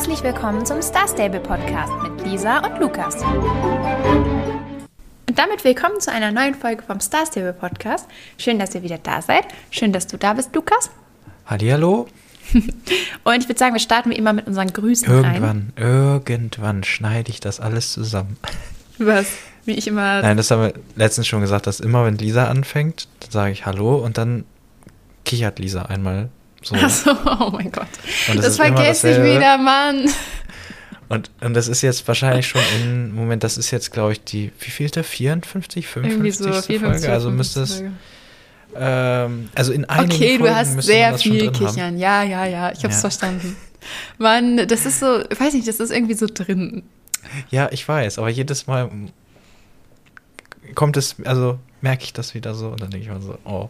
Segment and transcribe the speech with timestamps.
[0.00, 3.16] Herzlich willkommen zum Star Stable Podcast mit Lisa und Lukas.
[5.28, 8.08] Und damit willkommen zu einer neuen Folge vom Star Stable Podcast.
[8.38, 9.44] Schön, dass ihr wieder da seid.
[9.70, 10.88] Schön, dass du da bist, Lukas.
[11.44, 12.08] Hallihallo.
[12.54, 16.16] und ich würde sagen, wir starten wie immer mit unseren Grüßen irgendwann, rein.
[16.24, 18.38] Irgendwann schneide ich das alles zusammen.
[18.98, 19.26] Was?
[19.66, 20.22] Wie ich immer.
[20.22, 23.66] Nein, das haben wir letztens schon gesagt, dass immer, wenn Lisa anfängt, dann sage ich
[23.66, 24.46] Hallo und dann
[25.26, 26.30] kichert Lisa einmal
[26.62, 26.76] so.
[26.78, 27.88] Ach so, oh mein Gott.
[28.26, 30.06] Das, das vergesse ich wieder, Mann.
[31.08, 34.52] Und, und das ist jetzt wahrscheinlich schon im Moment, das ist jetzt, glaube ich, die,
[34.60, 35.02] wie viel ist der?
[35.02, 36.12] 54, 55.
[36.12, 37.12] Irgendwie so, 54, Folge?
[37.12, 37.82] Also müsste es.
[38.76, 41.80] Ähm, also in einigen Okay, Folgen du hast sehr viel kichern.
[41.80, 41.98] Haben.
[41.98, 43.00] Ja, ja, ja, ich habe es ja.
[43.00, 43.56] verstanden.
[44.18, 46.84] Mann, das ist so, ich weiß nicht, das ist irgendwie so drin.
[47.50, 48.90] Ja, ich weiß, aber jedes Mal
[50.74, 53.68] kommt es, also merke ich das wieder so und dann denke ich mal so, oh.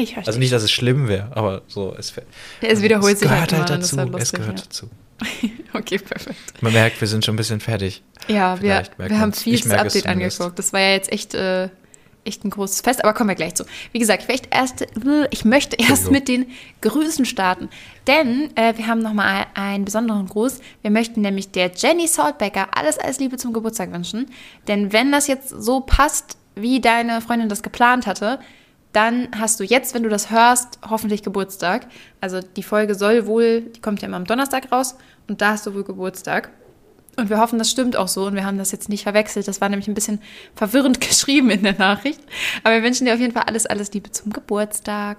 [0.00, 0.28] Ich verstehe.
[0.28, 2.14] Also nicht, dass es schlimm wäre, aber so, es,
[2.62, 3.96] es wiederholt sich halt, halt dazu.
[3.98, 4.64] Halt lustig, es gehört ja.
[4.64, 4.90] dazu.
[5.74, 6.62] okay, perfekt.
[6.62, 8.02] Man merkt, wir sind schon ein bisschen fertig.
[8.26, 10.58] Ja, wir, wir haben viel zu Update angeguckt.
[10.58, 11.68] Das war ja jetzt echt, äh,
[12.24, 13.64] echt ein großes Fest, aber kommen wir gleich zu.
[13.92, 14.86] Wie gesagt, ich, erst,
[15.30, 16.46] ich möchte erst mit den
[16.80, 17.68] Grüßen starten.
[18.06, 20.60] Denn äh, wir haben nochmal einen besonderen Gruß.
[20.80, 24.30] Wir möchten nämlich der Jenny Saltbecker alles, alles Liebe zum Geburtstag wünschen.
[24.68, 28.38] Denn wenn das jetzt so passt, wie deine Freundin das geplant hatte,
[28.92, 31.86] dann hast du jetzt, wenn du das hörst, hoffentlich Geburtstag.
[32.20, 34.96] Also die Folge soll wohl, die kommt ja immer am Donnerstag raus
[35.28, 36.50] und da hast du wohl Geburtstag.
[37.16, 39.46] Und wir hoffen, das stimmt auch so und wir haben das jetzt nicht verwechselt.
[39.46, 40.20] Das war nämlich ein bisschen
[40.54, 42.20] verwirrend geschrieben in der Nachricht.
[42.64, 45.18] Aber wir wünschen dir auf jeden Fall alles, alles Liebe zum Geburtstag.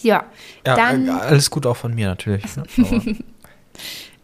[0.00, 0.24] Ja,
[0.66, 1.10] ja dann.
[1.10, 2.44] Alles gut auch von mir natürlich.
[2.56, 2.64] Ne?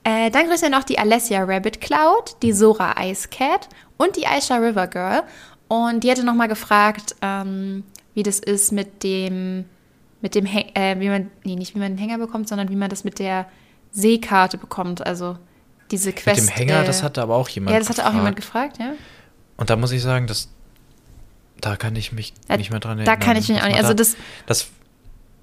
[0.04, 4.26] äh, dann grüßen wir noch die Alessia Rabbit Cloud, die Sora Ice Cat und die
[4.26, 5.22] Aisha River Girl.
[5.68, 9.64] Und die hatte nochmal gefragt, ähm, wie das ist mit dem,
[10.20, 12.90] mit dem, äh, wie man, nee, nicht wie man den Hänger bekommt, sondern wie man
[12.90, 13.46] das mit der
[13.92, 15.06] Seekarte bekommt.
[15.06, 15.36] Also
[15.90, 16.40] diese Quest.
[16.40, 18.78] Mit dem Hänger, äh, das hatte aber auch jemand Ja, das hatte auch jemand gefragt,
[18.78, 18.92] ja.
[19.56, 20.48] Und da muss ich sagen, dass
[21.60, 23.18] da kann ich mich nicht mehr dran erinnern.
[23.18, 23.76] Da kann ich mich auch nicht.
[23.76, 24.16] Also das,
[24.46, 24.68] das,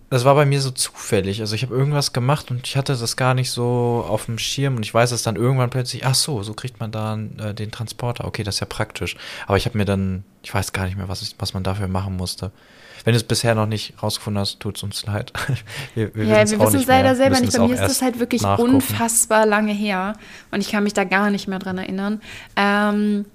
[0.09, 1.41] das war bei mir so zufällig.
[1.41, 4.77] Also ich habe irgendwas gemacht und ich hatte das gar nicht so auf dem Schirm
[4.77, 7.71] und ich weiß es dann irgendwann plötzlich, ach so, so kriegt man da äh, den
[7.71, 8.25] Transporter.
[8.25, 9.17] Okay, das ist ja praktisch.
[9.47, 11.89] Aber ich habe mir dann, ich weiß gar nicht mehr, was, ich, was man dafür
[11.89, 12.51] machen musste.
[13.03, 15.33] Wenn du es bisher noch nicht rausgefunden hast, tut es uns leid.
[15.95, 17.57] wir, wir ja, wir wissen es leider selber nicht.
[17.57, 18.75] Bei mir ist das halt wirklich nachgucken.
[18.75, 20.13] unfassbar lange her
[20.51, 22.21] und ich kann mich da gar nicht mehr dran erinnern.
[22.55, 23.25] Ähm,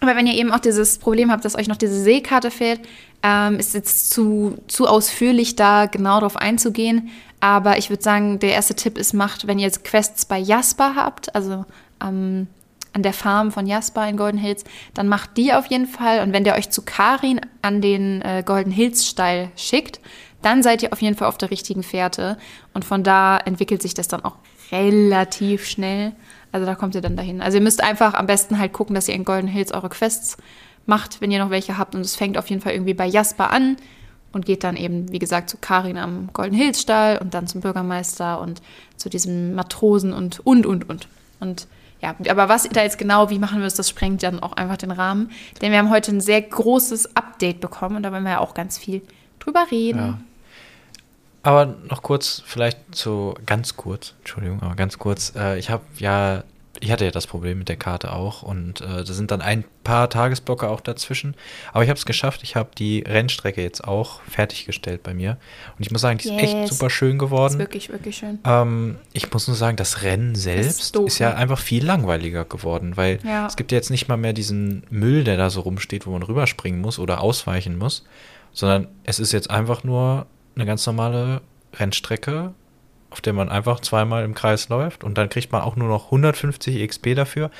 [0.00, 2.80] aber wenn ihr eben auch dieses Problem habt, dass euch noch diese Seekarte fehlt,
[3.22, 7.10] ähm, ist jetzt zu, zu ausführlich da genau drauf einzugehen.
[7.40, 10.94] Aber ich würde sagen, der erste Tipp ist, macht, wenn ihr jetzt Quests bei Jasper
[10.96, 11.64] habt, also
[12.02, 12.48] ähm,
[12.92, 14.64] an der Farm von Jasper in Golden Hills,
[14.94, 16.22] dann macht die auf jeden Fall.
[16.22, 20.00] Und wenn der euch zu Karin an den äh, Golden Hills Steil schickt,
[20.42, 22.38] dann seid ihr auf jeden Fall auf der richtigen Fährte.
[22.74, 24.36] Und von da entwickelt sich das dann auch
[24.72, 26.12] relativ schnell.
[26.50, 27.40] Also da kommt ihr dann dahin.
[27.40, 30.36] Also ihr müsst einfach am besten halt gucken, dass ihr in Golden Hills eure Quests
[30.88, 31.94] macht, wenn ihr noch welche habt.
[31.94, 33.76] Und es fängt auf jeden Fall irgendwie bei Jasper an
[34.32, 37.60] und geht dann eben, wie gesagt, zu Karin am Golden Hills Stall und dann zum
[37.60, 38.60] Bürgermeister und
[38.96, 41.08] zu diesem Matrosen und, und, und, und.
[41.40, 41.68] Und
[42.00, 44.90] ja, aber was da jetzt genau wie machen müsst, das sprengt dann auch einfach den
[44.90, 45.30] Rahmen.
[45.60, 48.54] Denn wir haben heute ein sehr großes Update bekommen und da wollen wir ja auch
[48.54, 49.02] ganz viel
[49.40, 49.98] drüber reden.
[49.98, 50.18] Ja.
[51.42, 55.32] Aber noch kurz, vielleicht zu, ganz kurz, Entschuldigung, aber ganz kurz.
[55.36, 56.44] Äh, ich habe ja
[56.80, 59.64] ich hatte ja das Problem mit der Karte auch und äh, da sind dann ein
[59.84, 61.34] paar Tagesblocke auch dazwischen.
[61.72, 62.42] Aber ich habe es geschafft.
[62.42, 65.38] Ich habe die Rennstrecke jetzt auch fertiggestellt bei mir.
[65.76, 66.42] Und ich muss sagen, die yes.
[66.42, 67.54] ist echt super schön geworden.
[67.54, 68.38] Ist wirklich, wirklich schön.
[68.44, 71.36] Ähm, ich muss nur sagen, das Rennen selbst ist, ist, ja ne?
[71.36, 73.46] einfach viel langweiliger geworden, weil ja.
[73.46, 76.22] es gibt ja jetzt nicht mal mehr diesen Müll, der da so rumsteht, wo man
[76.22, 78.04] rüberspringen muss oder ausweichen muss,
[78.52, 81.40] sondern es ist jetzt einfach nur eine ganz normale
[81.74, 82.52] Rennstrecke
[83.10, 86.06] auf der man einfach zweimal im Kreis läuft und dann kriegt man auch nur noch
[86.06, 87.50] 150 XP dafür.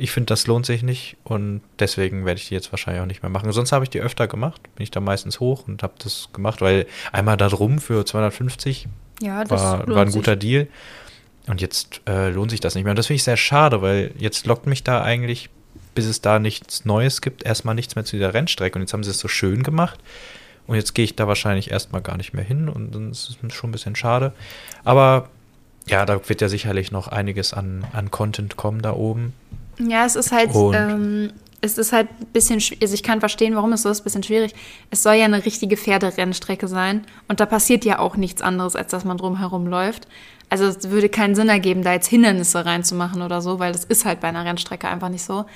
[0.00, 3.22] Ich finde, das lohnt sich nicht und deswegen werde ich die jetzt wahrscheinlich auch nicht
[3.22, 3.50] mehr machen.
[3.52, 6.60] Sonst habe ich die öfter gemacht, bin ich da meistens hoch und habe das gemacht,
[6.60, 8.86] weil einmal da drum für 250
[9.20, 10.40] ja, war, war ein guter sich.
[10.40, 10.68] Deal.
[11.48, 12.92] Und jetzt äh, lohnt sich das nicht mehr.
[12.92, 15.48] Und das finde ich sehr schade, weil jetzt lockt mich da eigentlich,
[15.94, 18.76] bis es da nichts Neues gibt, erstmal nichts mehr zu dieser Rennstrecke.
[18.76, 19.98] Und jetzt haben sie es so schön gemacht.
[20.68, 23.54] Und jetzt gehe ich da wahrscheinlich erstmal gar nicht mehr hin und dann ist es
[23.54, 24.32] schon ein bisschen schade.
[24.84, 25.30] Aber
[25.88, 29.32] ja, da wird ja sicherlich noch einiges an, an Content kommen da oben.
[29.78, 31.32] Ja, es ist halt, ähm,
[31.62, 34.22] es ist halt ein bisschen, also ich kann verstehen, warum es so ist, ein bisschen
[34.22, 34.54] schwierig.
[34.90, 38.90] Es soll ja eine richtige Pferderennstrecke sein und da passiert ja auch nichts anderes, als
[38.90, 40.06] dass man drumherum läuft.
[40.50, 44.04] Also es würde keinen Sinn ergeben, da jetzt Hindernisse reinzumachen oder so, weil das ist
[44.04, 45.46] halt bei einer Rennstrecke einfach nicht so.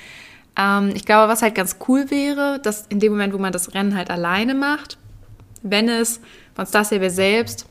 [0.57, 3.75] Ähm, ich glaube, was halt ganz cool wäre, dass in dem Moment, wo man das
[3.75, 4.97] Rennen halt alleine macht,
[5.63, 6.21] wenn es
[6.55, 7.67] von Star Stable selbst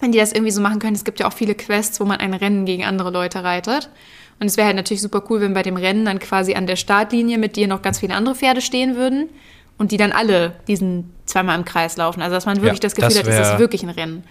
[0.00, 2.20] wenn die das irgendwie so machen können, es gibt ja auch viele Quests, wo man
[2.20, 3.88] ein Rennen gegen andere Leute reitet.
[4.40, 6.76] Und es wäre halt natürlich super cool, wenn bei dem Rennen dann quasi an der
[6.76, 9.30] Startlinie mit dir noch ganz viele andere Pferde stehen würden
[9.78, 12.20] und die dann alle diesen zweimal im Kreis laufen.
[12.20, 14.24] Also dass man wirklich ja, das Gefühl das hat, es ist wirklich ein Rennen.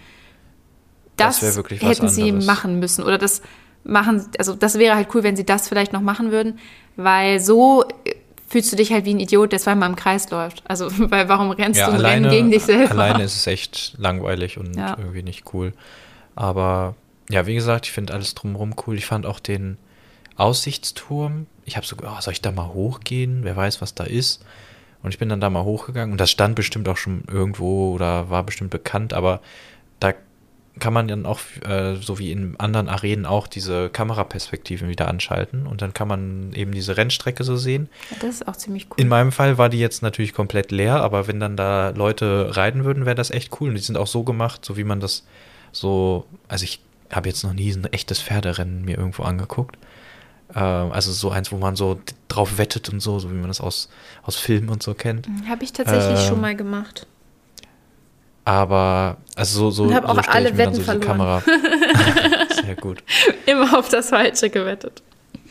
[1.16, 3.02] Das, das hätten sie machen müssen.
[3.02, 3.40] Oder das
[3.82, 6.58] machen, also das wäre halt cool, wenn sie das vielleicht noch machen würden,
[6.96, 7.84] weil so
[8.54, 10.62] fühlst du dich halt wie ein Idiot, der zweimal im Kreis läuft.
[10.64, 12.92] Also, weil warum rennst ja, du ein alleine, Rennen gegen dich selber?
[12.92, 14.96] Alleine ist es echt langweilig und ja.
[14.96, 15.72] irgendwie nicht cool.
[16.36, 16.94] Aber
[17.28, 18.96] ja, wie gesagt, ich finde alles drumherum cool.
[18.96, 19.76] Ich fand auch den
[20.36, 21.48] Aussichtsturm.
[21.64, 23.40] Ich habe so, oh, soll ich da mal hochgehen?
[23.42, 24.44] Wer weiß, was da ist.
[25.02, 28.30] Und ich bin dann da mal hochgegangen und das stand bestimmt auch schon irgendwo oder
[28.30, 29.40] war bestimmt bekannt, aber
[29.98, 30.14] da
[30.80, 35.66] kann man dann auch, äh, so wie in anderen Arenen auch, diese Kameraperspektiven wieder anschalten
[35.66, 37.88] und dann kann man eben diese Rennstrecke so sehen.
[38.10, 38.96] Ja, das ist auch ziemlich cool.
[38.96, 42.84] In meinem Fall war die jetzt natürlich komplett leer, aber wenn dann da Leute reiten
[42.84, 43.68] würden, wäre das echt cool.
[43.68, 45.24] Und die sind auch so gemacht, so wie man das
[45.70, 46.80] so, also ich
[47.12, 49.76] habe jetzt noch nie ein echtes Pferderennen mir irgendwo angeguckt.
[50.54, 53.60] Äh, also so eins, wo man so drauf wettet und so, so wie man das
[53.60, 53.88] aus,
[54.24, 55.28] aus Filmen und so kennt.
[55.48, 57.06] Habe ich tatsächlich äh, schon mal gemacht.
[58.44, 61.40] Aber, also so, so, und hab auch so alle ich mir Wetten so Kamera.
[62.62, 63.02] Sehr gut.
[63.46, 65.02] Immer auf das Falsche gewettet.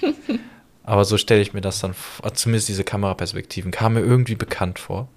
[0.83, 1.95] Aber so stelle ich mir das dann,
[2.33, 5.07] zumindest diese Kameraperspektiven, kamen mir irgendwie bekannt vor.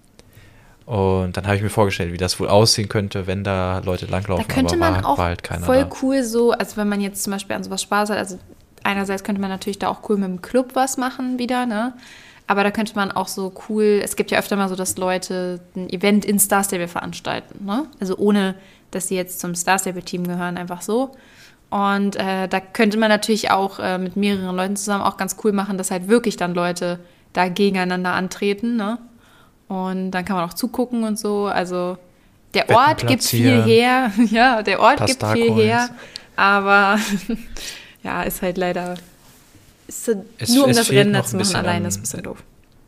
[0.87, 4.47] Und dann habe ich mir vorgestellt, wie das wohl aussehen könnte, wenn da Leute langlaufen.
[4.47, 5.91] Da könnte man war, auch war halt voll da.
[6.01, 8.39] cool so, also wenn man jetzt zum Beispiel an sowas Spaß hat, also
[8.85, 11.95] einerseits könnte man natürlich da auch cool mit dem Club was machen wieder, ne?
[12.47, 15.61] Aber da könnte man auch so cool, es gibt ja öfter mal so, dass Leute
[15.75, 17.87] ein Event in Star Stable veranstalten, ne?
[17.99, 18.55] Also ohne,
[18.93, 21.13] dass sie jetzt zum Star Stable Team gehören, einfach so.
[21.71, 25.53] Und äh, da könnte man natürlich auch äh, mit mehreren Leuten zusammen auch ganz cool
[25.53, 27.01] machen, dass halt wirklich dann Leute
[27.33, 28.99] da gegeneinander antreten, ne?
[29.69, 31.47] Und dann kann man auch zugucken und so.
[31.47, 31.99] Also
[32.55, 34.13] der Ort gibt viel her.
[34.31, 35.89] ja, der Ort gibt viel her.
[36.37, 36.99] Aber
[38.05, 38.95] ja, ist halt leider
[39.87, 42.43] ist es, nur um das Rennen zu machen alleine ist ein bisschen doof.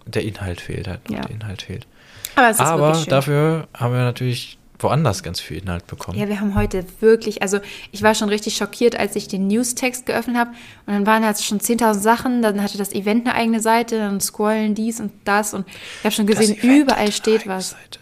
[0.06, 1.00] Der Inhalt fehlt halt.
[1.10, 1.20] Ja.
[1.20, 1.86] Der Inhalt fehlt.
[2.34, 6.18] Aber, Aber dafür haben wir natürlich woanders ganz viel Inhalt bekommen.
[6.18, 7.58] Ja, wir haben heute wirklich, also
[7.90, 10.50] ich war schon richtig schockiert, als ich den Newstext geöffnet habe
[10.86, 14.20] und dann waren da schon 10.000 Sachen, dann hatte das Event eine eigene Seite, dann
[14.20, 17.70] scrollen dies und das und ich habe schon gesehen, überall steht was.
[17.70, 17.98] Seite.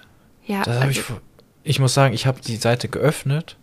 [0.47, 1.03] Ja, also, ich,
[1.65, 3.57] ich muss sagen, ich habe die Seite geöffnet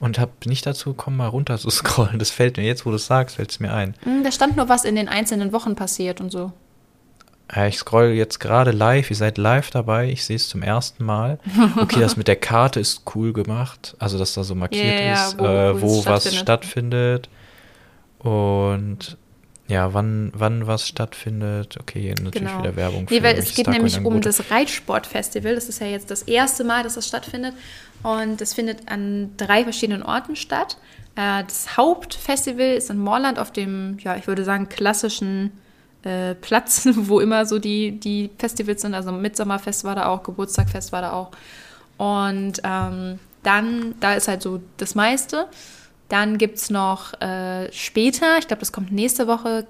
[0.00, 2.18] und habe nicht dazu gekommen, mal runter zu scrollen.
[2.18, 3.94] Das fällt mir jetzt, wo du es sagst, fällt es mir ein.
[4.02, 6.52] Hm, da stand nur, was in den einzelnen Wochen passiert und so.
[7.54, 9.10] Ja, ich scroll jetzt gerade live.
[9.10, 10.08] Ihr seid live dabei.
[10.08, 11.38] Ich sehe es zum ersten Mal.
[11.76, 13.96] Okay, das mit der Karte ist cool gemacht.
[13.98, 17.28] Also, dass da so markiert yeah, ist, wo, äh, wo was stattfindet.
[18.20, 19.16] Und
[19.70, 21.78] ja, wann, wann was stattfindet.
[21.80, 22.58] Okay, natürlich genau.
[22.58, 23.06] wieder Werbung.
[23.08, 25.54] Nee, weil es geht nämlich um das Reitsportfestival.
[25.54, 27.54] Das ist ja jetzt das erste Mal, dass das stattfindet.
[28.02, 30.76] Und es findet an drei verschiedenen Orten statt.
[31.14, 35.52] Äh, das Hauptfestival ist in Moorland auf dem, ja, ich würde sagen, klassischen
[36.02, 38.94] äh, Platz, wo immer so die, die Festivals sind.
[38.94, 41.30] Also Mitsommerfest war da auch, Geburtstagfest war da auch.
[41.96, 45.46] Und ähm, dann, da ist halt so das meiste.
[46.10, 49.66] Dann gibt es noch äh, später, ich glaube, das kommt nächste Woche,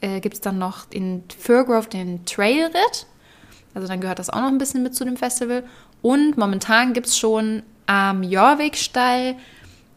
[0.00, 3.06] äh, gibt es dann noch in Firgrove den Trailritt.
[3.74, 5.64] Also dann gehört das auch noch ein bisschen mit zu dem Festival.
[6.02, 9.36] Und momentan gibt es schon am Jorvikstall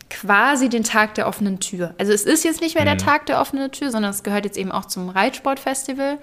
[0.10, 1.94] quasi den Tag der offenen Tür.
[1.98, 2.98] Also es ist jetzt nicht mehr mhm.
[2.98, 6.20] der Tag der offenen Tür, sondern es gehört jetzt eben auch zum Reitsportfestival.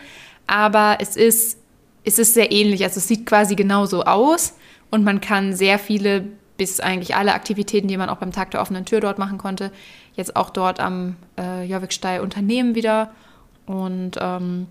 [0.47, 1.59] Aber es ist,
[2.05, 2.85] es ist sehr ähnlich.
[2.85, 4.55] Also es sieht quasi genauso aus
[4.91, 6.25] und man kann sehr viele
[6.59, 9.73] bis eigentlich alle Aktivitäten, die man auch beim Tag der offenen Tür dort machen konnte,
[10.15, 13.13] jetzt auch dort am äh, Jorvikstall unternehmen wieder.
[13.65, 14.67] Und ähm,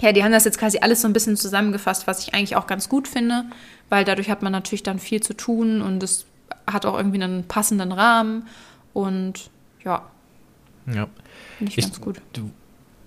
[0.00, 2.66] ja, die haben das jetzt quasi alles so ein bisschen zusammengefasst, was ich eigentlich auch
[2.66, 3.46] ganz gut finde,
[3.88, 6.26] weil dadurch hat man natürlich dann viel zu tun und es
[6.70, 8.46] hat auch irgendwie einen passenden Rahmen
[8.92, 9.50] und
[9.84, 10.02] ja.
[10.86, 11.08] Ja.
[11.56, 12.20] Finde ich, ich, ganz gut.
[12.34, 12.50] Du,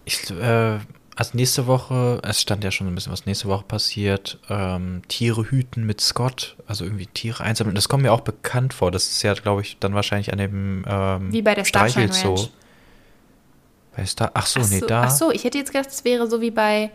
[0.06, 0.80] ich, äh,
[1.16, 5.50] also nächste Woche, es stand ja schon ein bisschen was nächste Woche passiert, ähm, Tiere
[5.50, 7.76] hüten mit Scott, also irgendwie Tiere einsammeln.
[7.76, 8.92] Das kommt mir auch bekannt vor.
[8.92, 12.50] Das ist ja, glaube ich, dann wahrscheinlich an dem ähm, Wie bei der Starshine Ranch.
[13.96, 15.04] Bei Star ach so, ach so, nee, da.
[15.04, 16.92] Ach so, ich hätte jetzt gedacht, es wäre so wie bei,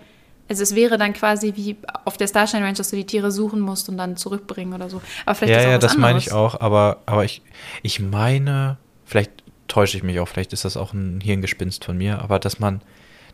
[0.51, 3.61] also es wäre dann quasi wie auf der Starshine Ranch, dass du die Tiere suchen
[3.61, 5.01] musst und dann zurückbringen oder so.
[5.25, 7.41] Aber vielleicht ja, ist auch ja, das meine ich auch, aber, aber ich,
[7.83, 9.31] ich meine, vielleicht
[9.67, 12.83] täusche ich mich auch, vielleicht ist das auch ein Hirngespinst von mir, aber dass man,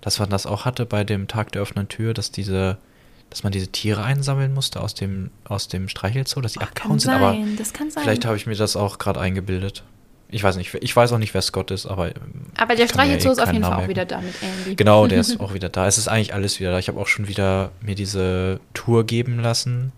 [0.01, 2.79] dass man das auch hatte bei dem Tag der offenen Tür, dass diese,
[3.31, 7.13] dass man diese Tiere einsammeln musste aus dem, aus dem Streichelzoo, dass sie abgehauen sind,
[7.13, 7.37] aber
[7.95, 9.85] vielleicht habe ich mir das auch gerade eingebildet.
[10.29, 12.11] Ich weiß nicht, ich weiß auch nicht, wer Scott ist, aber.
[12.57, 14.75] Aber der Streichelzoo ja eh ist auf jeden Fall auch wieder da mit Andy.
[14.75, 15.87] Genau, der ist auch wieder da.
[15.87, 16.81] Es ist eigentlich alles wieder da.
[16.81, 19.93] Ich habe auch schon wieder mir diese Tour geben lassen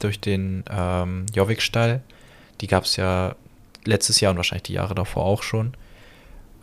[0.00, 2.02] durch den ähm, Jovikstall.
[2.60, 3.36] Die gab es ja
[3.84, 5.74] letztes Jahr und wahrscheinlich die Jahre davor auch schon,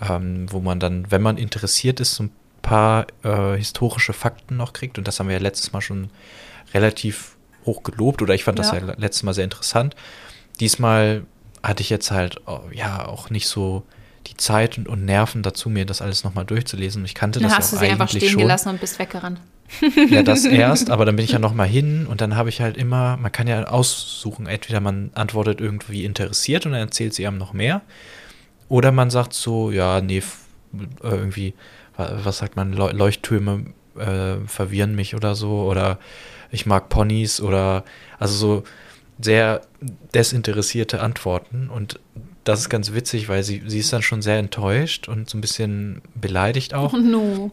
[0.02, 2.32] ähm, wo man dann, wenn man interessiert ist, so ein
[2.66, 4.98] paar äh, historische Fakten noch kriegt.
[4.98, 6.10] Und das haben wir ja letztes Mal schon
[6.74, 9.96] relativ hoch gelobt oder ich fand das ja letztes Mal sehr interessant.
[10.60, 11.26] Diesmal
[11.62, 13.84] hatte ich jetzt halt oh, ja auch nicht so
[14.28, 17.06] die Zeit und, und Nerven dazu, mir das alles nochmal durchzulesen.
[17.06, 18.42] Ich kannte dann das hast ja auch du sie einfach stehen schon.
[18.42, 19.40] gelassen und bist weggerannt.
[20.10, 22.78] ja, das erst, aber dann bin ich ja nochmal hin und dann habe ich halt
[22.78, 27.38] immer, man kann ja aussuchen, entweder man antwortet irgendwie interessiert und dann erzählt sie einem
[27.38, 27.82] noch mehr
[28.70, 30.24] oder man sagt so, ja, nee,
[31.02, 31.54] irgendwie,
[31.98, 33.66] was sagt man, Leuchttürme
[33.98, 36.00] äh, verwirren mich oder so oder
[36.52, 37.84] ich mag Ponys oder
[38.20, 38.64] also so
[39.20, 39.62] sehr
[40.14, 42.00] desinteressierte Antworten und
[42.44, 45.42] das ist ganz witzig, weil sie, sie ist dann schon sehr enttäuscht und so ein
[45.42, 46.94] bisschen beleidigt auch.
[46.94, 47.52] Oh no.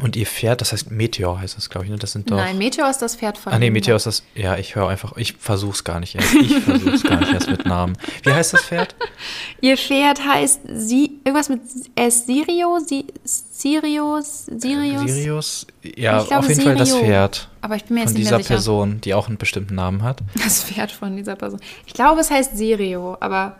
[0.00, 1.98] Und ihr Pferd, das heißt Meteor heißt das, glaube ich, ne?
[1.98, 2.36] Das sind doch.
[2.36, 3.52] Nein, Meteor ist das Pferd von.
[3.52, 4.22] Ah, nee, Meteor ist das.
[4.36, 6.32] Ja, ich höre einfach, ich versuch's gar nicht erst.
[6.34, 7.98] Ich versuch's gar nicht erst mit Namen.
[8.22, 8.94] Wie heißt das Pferd?
[9.60, 11.60] ihr Pferd heißt sie, irgendwas mit
[11.96, 12.24] S.
[12.24, 15.10] Sirio, si, Sirius, Sirius.
[15.10, 16.62] Sirius, ja, auf jeden Sirio.
[16.62, 17.48] Fall das Pferd.
[17.60, 18.54] Aber ich bin mir jetzt von nicht dieser mehr sicher.
[18.54, 20.20] Person, die auch einen bestimmten Namen hat.
[20.40, 21.60] Das Pferd von dieser Person.
[21.86, 23.56] Ich glaube, es heißt Sirio, aber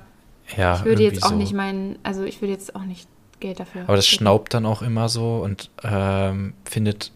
[0.56, 1.36] ja, ich würde jetzt auch so.
[1.36, 3.08] nicht meinen, also ich würde jetzt auch nicht
[3.40, 3.82] Geld dafür.
[3.82, 7.12] Aber das schnaubt dann auch immer so und ähm, findet,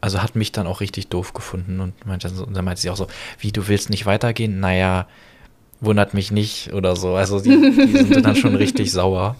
[0.00, 2.96] also hat mich dann auch richtig doof gefunden und, meinte, und dann meinte sie auch
[2.96, 3.06] so,
[3.38, 4.60] wie, du willst nicht weitergehen?
[4.60, 5.06] Naja,
[5.80, 7.14] wundert mich nicht oder so.
[7.14, 9.36] Also die, die sind dann schon richtig sauer,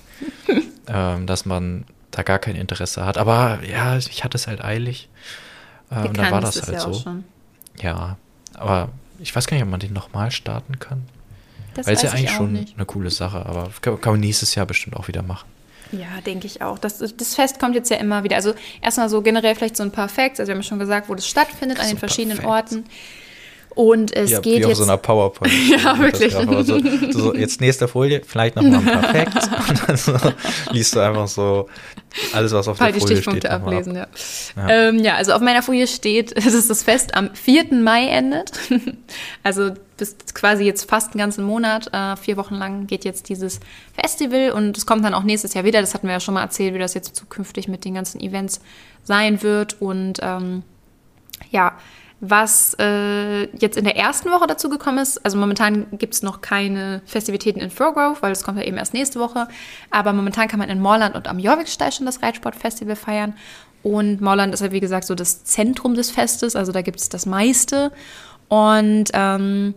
[0.89, 3.19] ähm, dass man da gar kein Interesse hat.
[3.19, 5.09] Aber ja, ich hatte es halt eilig.
[5.91, 7.05] Und da war das halt ja so.
[7.81, 8.17] Ja,
[8.55, 8.89] aber
[9.19, 11.03] ich weiß gar nicht, ob man den nochmal starten kann.
[11.75, 12.77] Das Weil es ja eigentlich schon nicht.
[12.77, 15.49] eine coole Sache, aber kann man nächstes Jahr bestimmt auch wieder machen.
[15.93, 16.79] Ja, denke ich auch.
[16.79, 18.37] Das, das Fest kommt jetzt ja immer wieder.
[18.37, 20.41] Also erstmal so generell vielleicht so ein paar Facts.
[20.41, 22.85] Also wir haben schon gesagt, wo das stattfindet, an den verschiedenen Orten.
[23.75, 24.79] Und es ja, geht wie auf jetzt.
[24.79, 25.53] so einer PowerPoint.
[25.69, 26.33] ja, wirklich.
[26.33, 29.49] So, so, jetzt nächste Folie, vielleicht noch mal ein paar Facts.
[29.69, 30.13] und dann so,
[30.71, 31.69] liest du einfach so
[32.33, 33.27] alles, was auf halt der Folie steht.
[33.27, 34.11] die Stichpunkte ablesen, ab.
[34.57, 34.69] ja.
[34.69, 34.89] Ja.
[34.89, 37.75] Ähm, ja, also auf meiner Folie steht, dass das Fest am 4.
[37.75, 38.53] Mai endet.
[39.43, 43.61] also bis quasi jetzt fast einen ganzen Monat, äh, vier Wochen lang geht jetzt dieses
[43.95, 45.81] Festival und es kommt dann auch nächstes Jahr wieder.
[45.81, 48.61] Das hatten wir ja schon mal erzählt, wie das jetzt zukünftig mit den ganzen Events
[49.05, 49.81] sein wird.
[49.81, 50.63] Und ähm,
[51.51, 51.77] ja,
[52.21, 56.41] was äh, jetzt in der ersten Woche dazu gekommen ist, also momentan gibt es noch
[56.41, 59.49] keine Festivitäten in Frogrove, weil das kommt ja eben erst nächste Woche.
[59.91, 63.35] Aber momentan kann man in Morland und am Jorvikstein schon das Reitsportfestival feiern.
[63.83, 67.11] Und Morland ist ja, wie gesagt, so das Zentrum des Festes, also da gibt es
[67.11, 67.93] das meiste.
[68.49, 69.75] Und ähm,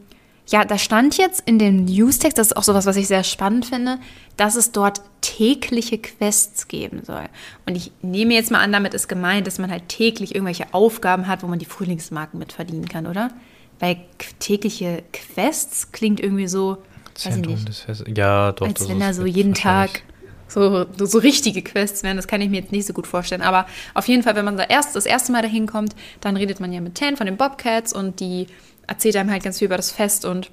[0.50, 3.66] ja, da stand jetzt in dem Newstext, das ist auch sowas, was ich sehr spannend
[3.66, 4.00] finde,
[4.38, 7.26] dass es dort tägliche Quests geben soll.
[7.66, 11.28] Und ich nehme jetzt mal an, damit ist gemeint, dass man halt täglich irgendwelche Aufgaben
[11.28, 13.32] hat, wo man die Frühlingsmarken mit verdienen kann, oder?
[13.80, 13.98] Weil
[14.40, 16.78] tägliche Quests klingt irgendwie so,
[17.14, 20.04] Zentrum weiß ich nicht, des ja, doch, als wenn da so jeden Tag
[20.48, 22.16] so, so richtige Quests wären.
[22.16, 23.42] Das kann ich mir jetzt nicht so gut vorstellen.
[23.42, 26.62] Aber auf jeden Fall, wenn man da erst das erste Mal dahin kommt, dann redet
[26.62, 28.48] man ja mit Tan von den Bobcats und die
[28.88, 30.50] erzählt einem halt ganz viel über das Fest und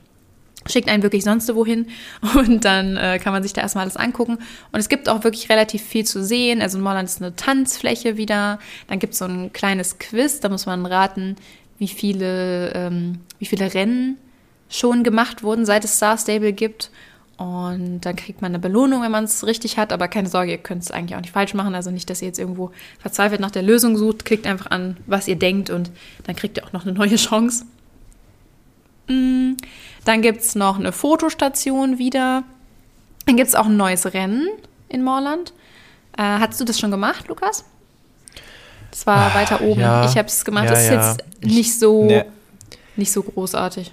[0.67, 1.87] schickt einen wirklich sonst wohin
[2.37, 4.39] und dann äh, kann man sich da erstmal alles angucken.
[4.73, 6.63] Und es gibt auch wirklich relativ viel zu sehen.
[6.63, 8.59] Also in Morland ist eine Tanzfläche wieder.
[8.89, 11.37] Dann gibt es so ein kleines Quiz, da muss man raten,
[11.79, 14.19] wie viele, ähm, wie viele Rennen
[14.69, 16.91] schon gemacht wurden, seit es Star Stable gibt.
[17.37, 19.93] Und dann kriegt man eine Belohnung, wenn man es richtig hat.
[19.93, 21.75] Aber keine Sorge, ihr könnt es eigentlich auch nicht falsch machen.
[21.75, 24.25] Also nicht, dass ihr jetzt irgendwo verzweifelt nach der Lösung sucht.
[24.25, 25.91] Klickt einfach an, was ihr denkt und
[26.25, 27.65] dann kriegt ihr auch noch eine neue Chance.
[29.09, 29.55] Mm,
[30.05, 32.45] dann gibt es noch eine Fotostation wieder.
[33.27, 34.49] Dann gibt es auch ein neues Rennen
[34.89, 35.53] in Morland.
[36.17, 37.65] Äh, hast du das schon gemacht, Lukas?
[38.91, 39.81] Das war ah, weiter oben.
[39.81, 40.67] Ja, ich habe es gemacht.
[40.67, 41.09] Ja, das ist ja.
[41.09, 42.27] jetzt nicht so, ne.
[42.97, 43.93] nicht so großartig.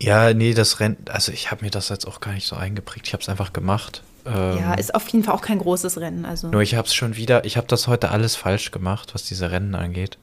[0.00, 3.06] Ja, nee, das Rennen, also ich habe mir das jetzt auch gar nicht so eingeprägt.
[3.06, 4.02] Ich habe es einfach gemacht.
[4.26, 6.24] Ähm, ja, ist auf jeden Fall auch kein großes Rennen.
[6.24, 6.48] Also.
[6.48, 9.50] Nur ich habe es schon wieder, ich habe das heute alles falsch gemacht, was diese
[9.50, 10.18] Rennen angeht.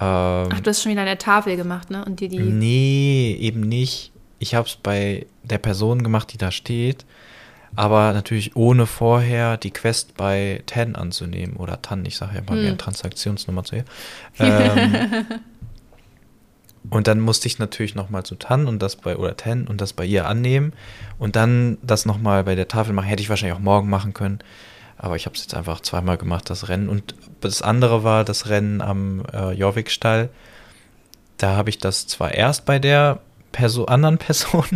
[0.00, 2.04] Ähm, Ach, du hast schon wieder eine Tafel gemacht, ne?
[2.04, 2.38] Und dir die.
[2.38, 4.12] Nee, eben nicht.
[4.38, 7.04] Ich habe es bei der Person gemacht, die da steht,
[7.74, 12.56] aber natürlich ohne vorher die Quest bei TAN anzunehmen oder TAN, ich sage ja mal
[12.56, 12.62] hm.
[12.62, 13.84] gerne Transaktionsnummer zu ihr.
[14.38, 15.26] Ähm,
[16.90, 19.92] und dann musste ich natürlich nochmal zu TAN und das bei, oder TAN und das
[19.92, 20.72] bei ihr annehmen
[21.18, 23.06] und dann das nochmal bei der Tafel machen.
[23.08, 24.38] Hätte ich wahrscheinlich auch morgen machen können.
[24.98, 26.88] Aber ich habe es jetzt einfach zweimal gemacht, das Rennen.
[26.88, 30.28] Und das andere war das Rennen am äh, Jorvikstall.
[31.36, 33.20] Da habe ich das zwar erst bei der
[33.52, 34.66] Perso anderen Person,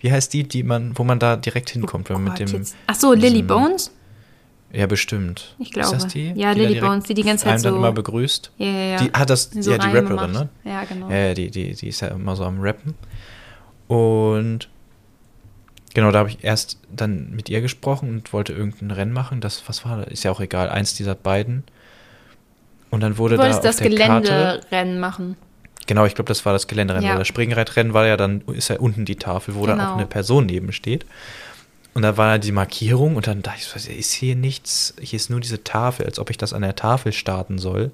[0.00, 2.64] wie heißt die, die man, wo man da direkt hinkommt, oh mit dem.
[2.86, 3.90] Ach so, Lily Bones?
[4.70, 5.54] Ja, bestimmt.
[5.58, 5.96] Ich glaube.
[5.96, 6.32] Ist das die?
[6.32, 7.68] Ja, die Lily Bones, die die ganze Zeit so.
[7.68, 8.52] dann immer begrüßt.
[8.58, 8.96] Ja, ja, ja.
[8.98, 10.32] Die hat das, so ja, die Rapperin, macht.
[10.32, 10.48] ne?
[10.64, 11.10] Ja, genau.
[11.10, 12.94] Ja, die, die, die ist ja immer so am Rappen.
[13.88, 14.68] Und
[15.94, 19.40] Genau, da habe ich erst dann mit ihr gesprochen und wollte irgendein Rennen machen.
[19.40, 20.06] Das, was war das?
[20.08, 21.64] Ist ja auch egal, eins dieser beiden.
[22.90, 25.36] Und dann wurde du da auf das Geländerennen machen.
[25.86, 27.08] Genau, ich glaube, das war das Geländerennen.
[27.08, 27.18] Ja.
[27.18, 29.76] Das Springreitrennen war ja dann, ist ja unten die Tafel, wo genau.
[29.76, 31.04] dann auch eine Person neben steht.
[31.94, 35.28] Und da war die Markierung und dann dachte ich, so, ist hier nichts, hier ist
[35.28, 37.90] nur diese Tafel, als ob ich das an der Tafel starten soll.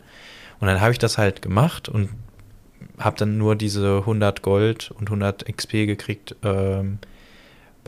[0.60, 2.10] Und dann habe ich das halt gemacht und
[2.98, 6.98] habe dann nur diese 100 Gold und 100 XP gekriegt ähm,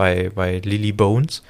[0.01, 1.43] bei, bei Lily Bones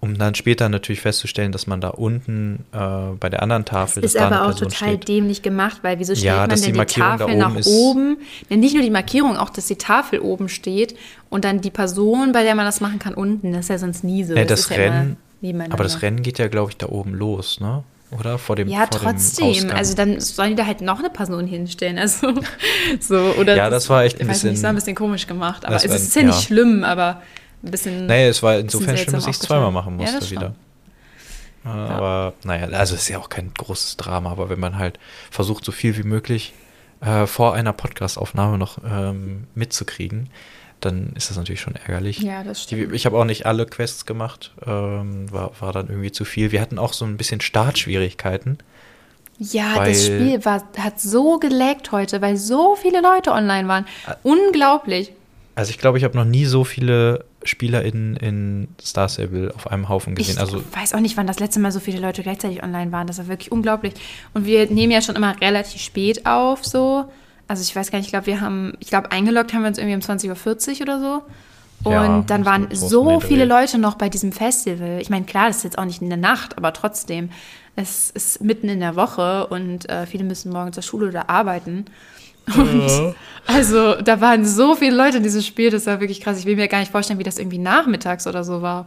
[0.00, 4.02] um dann später natürlich festzustellen, dass man da unten äh, bei der anderen Tafel.
[4.02, 5.08] Das ist aber auch Person total steht.
[5.08, 8.18] dämlich gemacht, weil wieso stellt ja, man denn die, die Tafel nach oben?
[8.50, 10.94] Denn nicht nur die Markierung, auch dass die Tafel oben steht
[11.30, 13.52] und dann die Person, bei der man das machen kann, unten.
[13.52, 14.34] Das ist ja sonst nie so.
[14.34, 17.60] Ja, das, das Rennen, ja aber das Rennen geht ja, glaube ich, da oben los,
[17.60, 17.82] ne?
[18.18, 19.70] Oder vor dem Ja, vor trotzdem.
[19.70, 21.98] also dann sollen die da halt noch eine Person hinstellen.
[21.98, 22.34] Also
[23.00, 23.56] so oder.
[23.56, 24.50] Ja, das war echt ein bisschen.
[24.50, 27.22] Nicht, das war ein bisschen komisch gemacht, aber es ist ja, ja nicht schlimm, aber
[27.64, 28.06] ein bisschen.
[28.06, 30.54] Nee, es war insofern schlimm, dass ich es zweimal machen musste ja, wieder.
[31.64, 31.70] Ja.
[31.70, 34.98] Aber naja, also es ist ja auch kein großes Drama, aber wenn man halt
[35.30, 36.52] versucht, so viel wie möglich
[37.00, 40.28] äh, vor einer Podcastaufnahme noch ähm, mitzukriegen,
[40.80, 42.18] dann ist das natürlich schon ärgerlich.
[42.18, 42.92] Ja, das stimmt.
[42.92, 46.52] Ich habe auch nicht alle Quests gemacht, ähm, war, war dann irgendwie zu viel.
[46.52, 48.58] Wir hatten auch so ein bisschen Startschwierigkeiten.
[49.38, 53.86] Ja, das Spiel war, hat so geleckt heute, weil so viele Leute online waren.
[54.06, 55.12] Äh, Unglaublich.
[55.54, 59.70] Also ich glaube, ich habe noch nie so viele Spieler in, in Star Stable auf
[59.70, 60.34] einem Haufen gesehen.
[60.34, 63.06] Ich also, weiß auch nicht, wann das letzte Mal so viele Leute gleichzeitig online waren.
[63.06, 63.94] Das war wirklich unglaublich.
[64.32, 67.04] Und wir nehmen ja schon immer relativ spät auf, so.
[67.46, 69.78] Also ich weiß gar nicht, ich glaube, wir haben, ich glaube, eingeloggt haben wir uns
[69.78, 71.22] irgendwie um 20.40 Uhr oder so.
[71.84, 74.98] Und ja, dann waren so viele Leute noch bei diesem Festival.
[75.00, 77.28] Ich meine, klar, das ist jetzt auch nicht in der Nacht, aber trotzdem,
[77.76, 81.84] es ist mitten in der Woche und äh, viele müssen morgen zur Schule oder arbeiten.
[82.46, 83.14] Und ja.
[83.46, 86.38] also da waren so viele Leute in diesem Spiel, das war wirklich krass.
[86.38, 88.86] Ich will mir gar nicht vorstellen, wie das irgendwie nachmittags oder so war.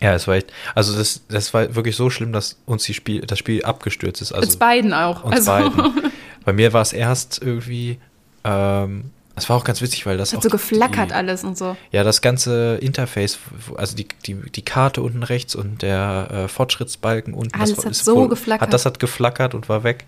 [0.00, 3.22] Ja, es war echt, also das, das war wirklich so schlimm, dass uns die Spiel,
[3.22, 4.32] das Spiel abgestürzt ist.
[4.32, 5.24] Also uns beiden auch.
[5.24, 5.70] Uns also.
[5.70, 6.12] beiden.
[6.44, 7.98] Bei mir war es erst irgendwie,
[8.44, 10.32] ähm, es war auch ganz witzig, weil das.
[10.32, 11.76] Hat so geflackert die, alles und so.
[11.90, 13.38] Ja, das ganze Interface,
[13.76, 17.58] also die, die, die Karte unten rechts und der äh, Fortschrittsbalken unten.
[17.58, 18.62] Alles das hat so wohl, geflackert.
[18.62, 20.06] Hat, das hat geflackert und war weg.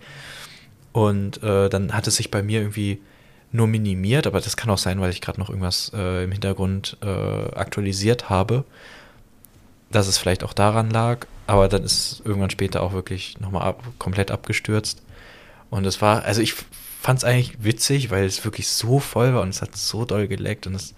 [0.93, 3.01] Und äh, dann hat es sich bei mir irgendwie
[3.53, 6.97] nur minimiert, aber das kann auch sein, weil ich gerade noch irgendwas äh, im Hintergrund
[7.03, 8.65] äh, aktualisiert habe,
[9.91, 11.27] dass es vielleicht auch daran lag.
[11.47, 15.03] Aber dann ist irgendwann später auch wirklich nochmal ab, komplett abgestürzt.
[15.69, 16.55] Und es war, also ich
[17.01, 20.29] fand es eigentlich witzig, weil es wirklich so voll war und es hat so doll
[20.29, 20.95] geleckt und es,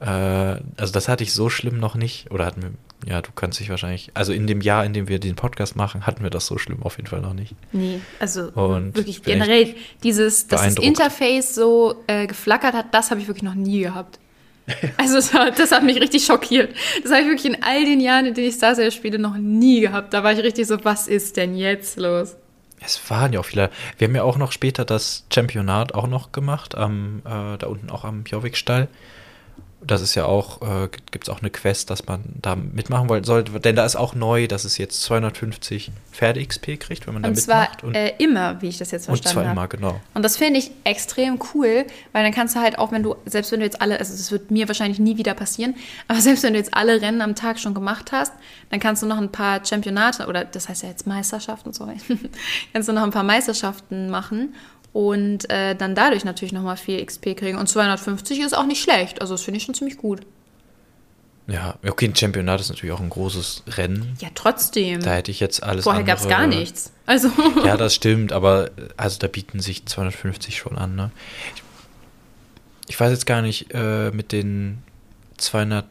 [0.00, 2.70] äh, also das hatte ich so schlimm noch nicht oder hatten wir
[3.06, 6.06] ja, du kannst dich wahrscheinlich, also in dem Jahr, in dem wir den Podcast machen,
[6.06, 7.54] hatten wir das so schlimm auf jeden Fall noch nicht.
[7.72, 13.20] Nee, also und wirklich generell dieses, dass das Interface so äh, geflackert hat, das habe
[13.20, 14.18] ich wirklich noch nie gehabt.
[14.96, 16.74] Also das hat, das hat, mich richtig schockiert.
[17.02, 19.36] Das habe ich wirklich in all den Jahren, in denen ich Star Wars spiele, noch
[19.36, 20.14] nie gehabt.
[20.14, 22.36] Da war ich richtig so, was ist denn jetzt los?
[22.80, 23.70] Es waren ja auch viele.
[23.98, 27.90] Wir haben ja auch noch später das Championat auch noch gemacht, am, äh, da unten
[27.90, 28.88] auch am Jovikstall.
[29.84, 33.24] Das ist ja auch, äh, gibt es auch eine Quest, dass man da mitmachen wollen
[33.24, 37.28] sollte, denn da ist auch neu, dass es jetzt 250 Pferde-XP kriegt, wenn man da
[37.28, 37.80] und mitmacht.
[37.80, 39.40] Zwar, und zwar äh, immer, wie ich das jetzt verstanden habe.
[39.40, 40.00] Und zwar immer, genau.
[40.14, 43.52] Und das finde ich extrem cool, weil dann kannst du halt auch, wenn du, selbst
[43.52, 45.74] wenn du jetzt alle, also das wird mir wahrscheinlich nie wieder passieren,
[46.08, 48.32] aber selbst wenn du jetzt alle Rennen am Tag schon gemacht hast,
[48.70, 51.96] dann kannst du noch ein paar Championate, oder das heißt ja jetzt Meisterschaften, sorry,
[52.72, 54.54] kannst du noch ein paar Meisterschaften machen
[54.92, 57.58] und äh, dann dadurch natürlich nochmal viel XP kriegen.
[57.58, 59.20] Und 250 ist auch nicht schlecht.
[59.20, 60.20] Also das finde ich schon ziemlich gut.
[61.48, 64.16] Ja, okay, ein Championat ist natürlich auch ein großes Rennen.
[64.20, 65.00] Ja, trotzdem.
[65.00, 66.92] Da hätte ich jetzt alles Vorher gab es gar nichts.
[67.06, 67.30] Also.
[67.64, 70.94] Ja, das stimmt, aber also da bieten sich 250 schon an.
[70.94, 71.10] Ne?
[71.56, 71.62] Ich,
[72.90, 74.82] ich weiß jetzt gar nicht, äh, mit den
[75.38, 75.86] 200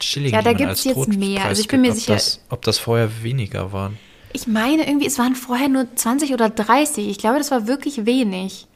[0.00, 1.44] Schilling, Ja, da gibt es jetzt mehr.
[1.44, 2.14] Also ich bin mir sicher.
[2.14, 3.98] Das, ob das vorher weniger waren.
[4.32, 7.08] Ich meine irgendwie, es waren vorher nur 20 oder 30.
[7.08, 8.66] Ich glaube, das war wirklich wenig.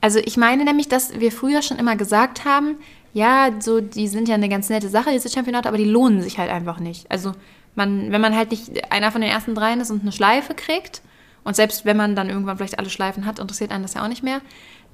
[0.00, 2.76] Also ich meine nämlich, dass wir früher schon immer gesagt haben,
[3.12, 6.38] ja, so die sind ja eine ganz nette Sache, diese Championate, aber die lohnen sich
[6.38, 7.10] halt einfach nicht.
[7.10, 7.32] Also
[7.74, 11.02] man, wenn man halt nicht einer von den ersten dreien ist und eine Schleife kriegt,
[11.44, 14.08] und selbst wenn man dann irgendwann vielleicht alle Schleifen hat, interessiert einen das ja auch
[14.08, 14.40] nicht mehr,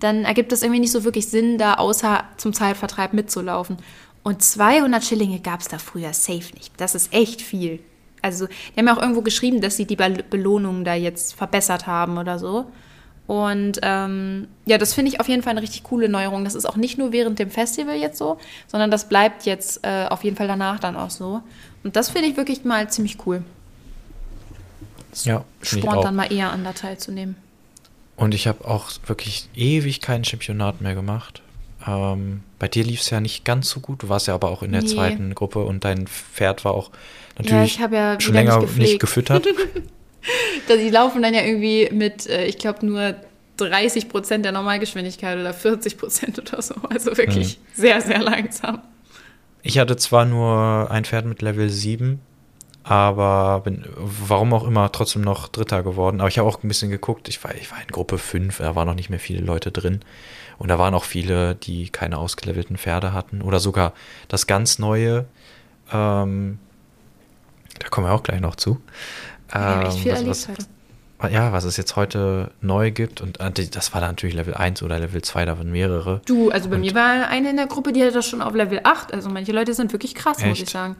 [0.00, 3.76] dann ergibt es irgendwie nicht so wirklich Sinn, da außer zum Zeitvertreib mitzulaufen.
[4.22, 6.72] Und 200 Schillinge gab es da früher safe nicht.
[6.78, 7.80] Das ist echt viel.
[8.22, 12.18] Also, die haben ja auch irgendwo geschrieben, dass sie die Belohnungen da jetzt verbessert haben
[12.18, 12.66] oder so.
[13.28, 16.44] Und ähm, ja, das finde ich auf jeden Fall eine richtig coole Neuerung.
[16.44, 20.06] Das ist auch nicht nur während dem Festival jetzt so, sondern das bleibt jetzt äh,
[20.08, 21.42] auf jeden Fall danach dann auch so.
[21.84, 23.44] Und das finde ich wirklich mal ziemlich cool.
[25.10, 27.36] Das ja, spornt dann mal eher an, da teilzunehmen.
[28.16, 31.42] Und ich habe auch wirklich ewig kein Championat mehr gemacht.
[31.88, 34.02] Ähm, bei dir lief es ja nicht ganz so gut.
[34.02, 34.88] Du warst ja aber auch in der nee.
[34.88, 36.90] zweiten Gruppe und dein Pferd war auch
[37.38, 39.46] natürlich ja, ja schon länger nicht, nicht gefüttert.
[40.68, 43.14] die laufen dann ja irgendwie mit, äh, ich glaube, nur
[43.56, 46.74] 30 Prozent der Normalgeschwindigkeit oder 40 Prozent oder so.
[46.90, 47.56] Also wirklich hm.
[47.74, 48.82] sehr, sehr langsam.
[49.62, 52.20] Ich hatte zwar nur ein Pferd mit Level 7,
[52.84, 56.20] aber bin, warum auch immer, trotzdem noch Dritter geworden.
[56.20, 57.28] Aber ich habe auch ein bisschen geguckt.
[57.28, 60.00] Ich war, ich war in Gruppe 5, da waren noch nicht mehr viele Leute drin.
[60.58, 63.42] Und da waren auch viele, die keine ausgelevelten Pferde hatten.
[63.42, 63.92] Oder sogar
[64.26, 65.26] das ganz neue.
[65.92, 66.58] Ähm,
[67.78, 68.80] da kommen wir auch gleich noch zu.
[69.54, 70.68] Ähm, echt viel was, was,
[71.30, 73.20] ja, was es jetzt heute neu gibt.
[73.20, 76.20] Und äh, das war dann natürlich Level 1 oder Level 2, da waren mehrere.
[76.26, 78.54] Du, also bei und, mir war eine in der Gruppe, die hatte das schon auf
[78.54, 79.12] Level 8.
[79.14, 80.48] Also manche Leute sind wirklich krass, echt?
[80.48, 80.96] muss ich sagen.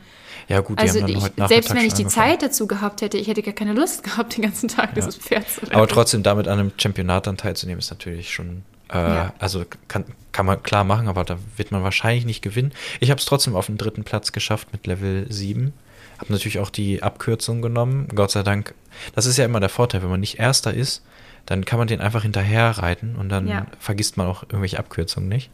[0.49, 3.43] Ja, gut, also ich, heute Selbst wenn ich die Zeit dazu gehabt hätte, ich hätte
[3.43, 4.95] gar keine Lust gehabt, den ganzen Tag ja.
[4.95, 5.75] dieses Pferd zu rennen.
[5.75, 8.63] Aber trotzdem damit an einem Championat dann teilzunehmen, ist natürlich schon.
[8.93, 9.35] Äh, ja.
[9.39, 12.73] Also kann, kann man klar machen, aber da wird man wahrscheinlich nicht gewinnen.
[13.01, 15.73] Ich habe es trotzdem auf den dritten Platz geschafft mit Level 7.
[16.19, 18.09] Habe natürlich auch die Abkürzung genommen.
[18.15, 18.75] Gott sei Dank.
[19.15, 21.03] Das ist ja immer der Vorteil, wenn man nicht Erster ist,
[21.47, 23.67] dann kann man den einfach hinterher reiten und dann ja.
[23.79, 25.51] vergisst man auch irgendwelche Abkürzungen nicht.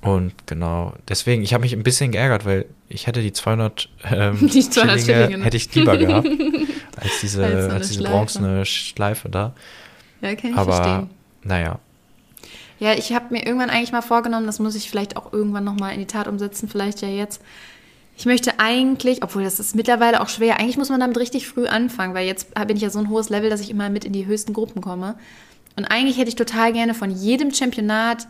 [0.00, 4.36] Und genau, deswegen, ich habe mich ein bisschen geärgert, weil ich hätte die 200, ähm,
[4.52, 6.26] die 200 Schillinge, Schillinge hätte ich lieber gehabt,
[6.96, 9.54] als diese, als, als diese bronzene Schleife da.
[10.20, 11.10] Ja, kann ich Aber, verstehen.
[11.44, 11.78] naja.
[12.82, 15.94] Ja, ich habe mir irgendwann eigentlich mal vorgenommen, das muss ich vielleicht auch irgendwann nochmal
[15.94, 17.40] in die Tat umsetzen, vielleicht ja jetzt.
[18.16, 21.68] Ich möchte eigentlich, obwohl das ist mittlerweile auch schwer, eigentlich muss man damit richtig früh
[21.68, 24.12] anfangen, weil jetzt bin ich ja so ein hohes Level, dass ich immer mit in
[24.12, 25.14] die höchsten Gruppen komme.
[25.76, 28.26] Und eigentlich hätte ich total gerne von jedem Championat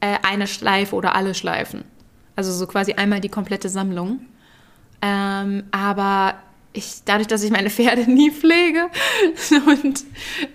[0.00, 1.84] äh, eine Schleife oder alle Schleifen.
[2.34, 4.20] Also so quasi einmal die komplette Sammlung.
[5.02, 6.36] Ähm, aber
[6.72, 8.86] ich, dadurch, dass ich meine Pferde nie pflege
[9.66, 10.02] und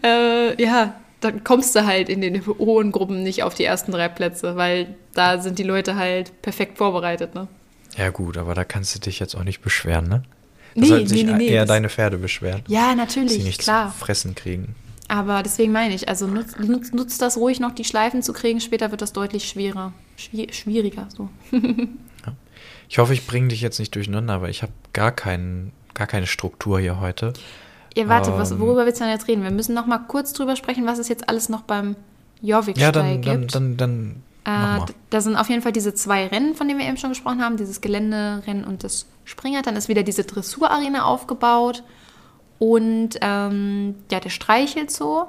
[0.03, 4.07] äh, ja, dann kommst du halt in den hohen Gruppen nicht auf die ersten drei
[4.07, 7.47] Plätze, weil da sind die Leute halt perfekt vorbereitet, ne?
[7.95, 10.23] Ja gut, aber da kannst du dich jetzt auch nicht beschweren, ne?
[10.75, 12.61] Da nee, sollten sich nee, nee, eher deine Pferde beschweren.
[12.67, 13.91] Ja, natürlich, sie nicht klar.
[13.91, 14.75] fressen kriegen.
[15.07, 18.59] Aber deswegen meine ich, also nutzt nutz, nutz das ruhig noch, die Schleifen zu kriegen.
[18.59, 19.93] Später wird das deutlich schwerer.
[20.17, 21.29] Schwier schwieriger, so.
[21.51, 22.33] ja.
[22.89, 26.27] Ich hoffe, ich bringe dich jetzt nicht durcheinander, aber ich habe gar, kein, gar keine
[26.27, 27.33] Struktur hier heute.
[27.97, 29.41] Ja, warte, ähm, was, worüber willst du denn jetzt reden?
[29.41, 31.95] Wir müssen noch mal kurz drüber sprechen, was es jetzt alles noch beim
[32.43, 33.55] Jorvik ja, dann, gibt.
[33.55, 36.87] Dann, dann, dann, äh, da sind auf jeden Fall diese zwei Rennen, von denen wir
[36.87, 39.65] eben schon gesprochen haben, dieses Geländerennen und das Springrad.
[39.65, 41.81] Dann ist wieder diese Dressurarena aufgebaut
[42.59, 45.25] und ähm, ja, der Streichelzoo.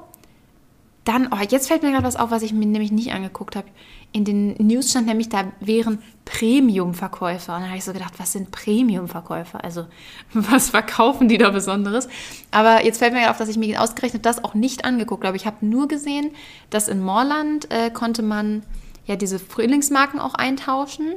[1.05, 3.67] Dann, oh, jetzt fällt mir gerade was auf, was ich mir nämlich nicht angeguckt habe.
[4.11, 7.55] In den News stand nämlich, da wären Premium-Verkäufer.
[7.55, 9.63] Und dann habe ich so gedacht, was sind Premium-Verkäufer?
[9.63, 9.85] Also,
[10.33, 12.07] was verkaufen die da Besonderes?
[12.49, 15.37] Aber jetzt fällt mir auf, dass ich mir ausgerechnet das auch nicht angeguckt habe.
[15.37, 16.31] Ich habe nur gesehen,
[16.71, 18.63] dass in Moorland äh, konnte man
[19.05, 21.15] ja diese Frühlingsmarken auch eintauschen.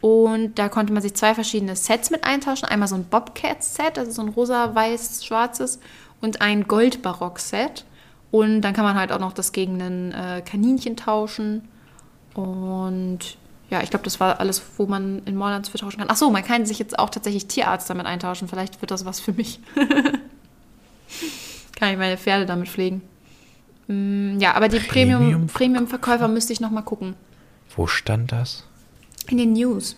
[0.00, 2.68] Und da konnte man sich zwei verschiedene Sets mit eintauschen.
[2.68, 5.80] Einmal so ein Bobcat-Set, also so ein rosa-weiß-schwarzes,
[6.20, 7.84] und ein Gold-Barock-Set.
[8.30, 11.68] Und dann kann man halt auch noch das gegen ein äh, Kaninchen tauschen.
[12.34, 13.36] Und
[13.70, 16.08] ja, ich glaube, das war alles, wo man in Morlands für tauschen kann.
[16.10, 18.48] Achso, man kann sich jetzt auch tatsächlich Tierarzt damit eintauschen.
[18.48, 19.60] Vielleicht wird das was für mich.
[21.76, 23.02] kann ich meine Pferde damit pflegen.
[23.88, 27.14] Mm, ja, aber die Premium-Verkäufer Premium müsste ich noch mal gucken.
[27.76, 28.64] Wo stand das?
[29.28, 29.96] In den News.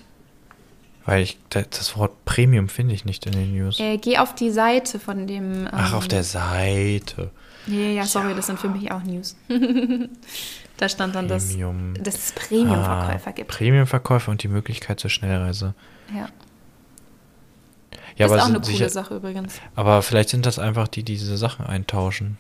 [1.07, 3.81] Weil ich das Wort Premium finde ich nicht in den News.
[3.81, 5.67] Äh, geh auf die Seite von dem.
[5.67, 7.31] Ähm, Ach, auf der Seite.
[7.67, 8.35] Ja, ja, sorry, ja.
[8.35, 9.37] das sind für mich auch News.
[10.81, 11.55] da stand dann, dass,
[12.01, 13.51] dass es Premium-Verkäufer ah, gibt.
[13.51, 15.75] Premium-Verkäufer und die Möglichkeit zur Schnellreise.
[16.15, 16.29] Ja.
[18.17, 19.61] Ja, das ist auch eine coole sicher, Sache übrigens.
[19.77, 22.39] Aber vielleicht sind das einfach die, die diese Sachen eintauschen.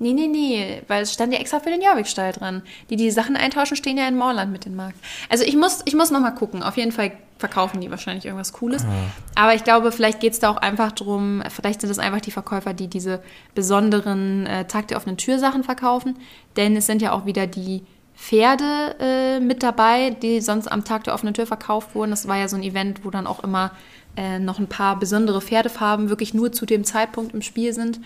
[0.00, 2.62] Nee, nee, nee, weil es stand ja extra für den Jorvik-Stall dran.
[2.90, 4.96] Die, die Sachen eintauschen, stehen ja in Moorland mit dem Markt.
[5.28, 6.62] Also ich muss, ich muss noch mal gucken.
[6.64, 8.84] Auf jeden Fall verkaufen die wahrscheinlich irgendwas Cooles.
[8.84, 9.42] Ah.
[9.42, 12.30] Aber ich glaube, vielleicht geht es da auch einfach drum, vielleicht sind das einfach die
[12.30, 13.22] Verkäufer, die diese
[13.54, 16.18] besonderen äh, Tag der offenen Tür Sachen verkaufen.
[16.56, 17.82] Denn es sind ja auch wieder die
[18.16, 22.10] Pferde äh, mit dabei, die sonst am Tag der offenen Tür verkauft wurden.
[22.10, 23.72] Das war ja so ein Event, wo dann auch immer
[24.16, 28.00] äh, noch ein paar besondere Pferdefarben wirklich nur zu dem Zeitpunkt im Spiel sind.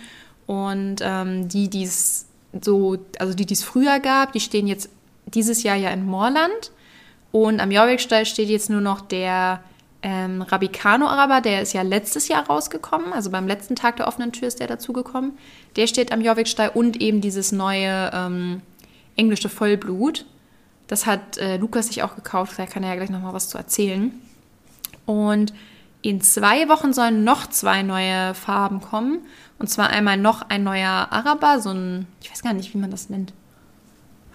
[0.48, 2.24] Und ähm, die, die es
[2.62, 4.88] so, also die, die es früher gab, die stehen jetzt
[5.26, 6.72] dieses Jahr ja in Moorland.
[7.32, 9.60] Und am Jorvikstall steht jetzt nur noch der
[10.02, 14.48] ähm, Rabicano-Araber, der ist ja letztes Jahr rausgekommen, also beim letzten Tag der offenen Tür
[14.48, 15.32] ist der dazugekommen.
[15.76, 18.62] Der steht am Jorvikstall und eben dieses neue ähm,
[19.16, 20.24] englische Vollblut.
[20.86, 23.58] Das hat äh, Lukas sich auch gekauft, da kann er ja gleich nochmal was zu
[23.58, 24.14] erzählen.
[25.04, 25.52] Und
[26.00, 29.18] in zwei Wochen sollen noch zwei neue Farben kommen.
[29.58, 32.90] Und zwar einmal noch ein neuer Araber, so ein, ich weiß gar nicht, wie man
[32.90, 33.32] das nennt.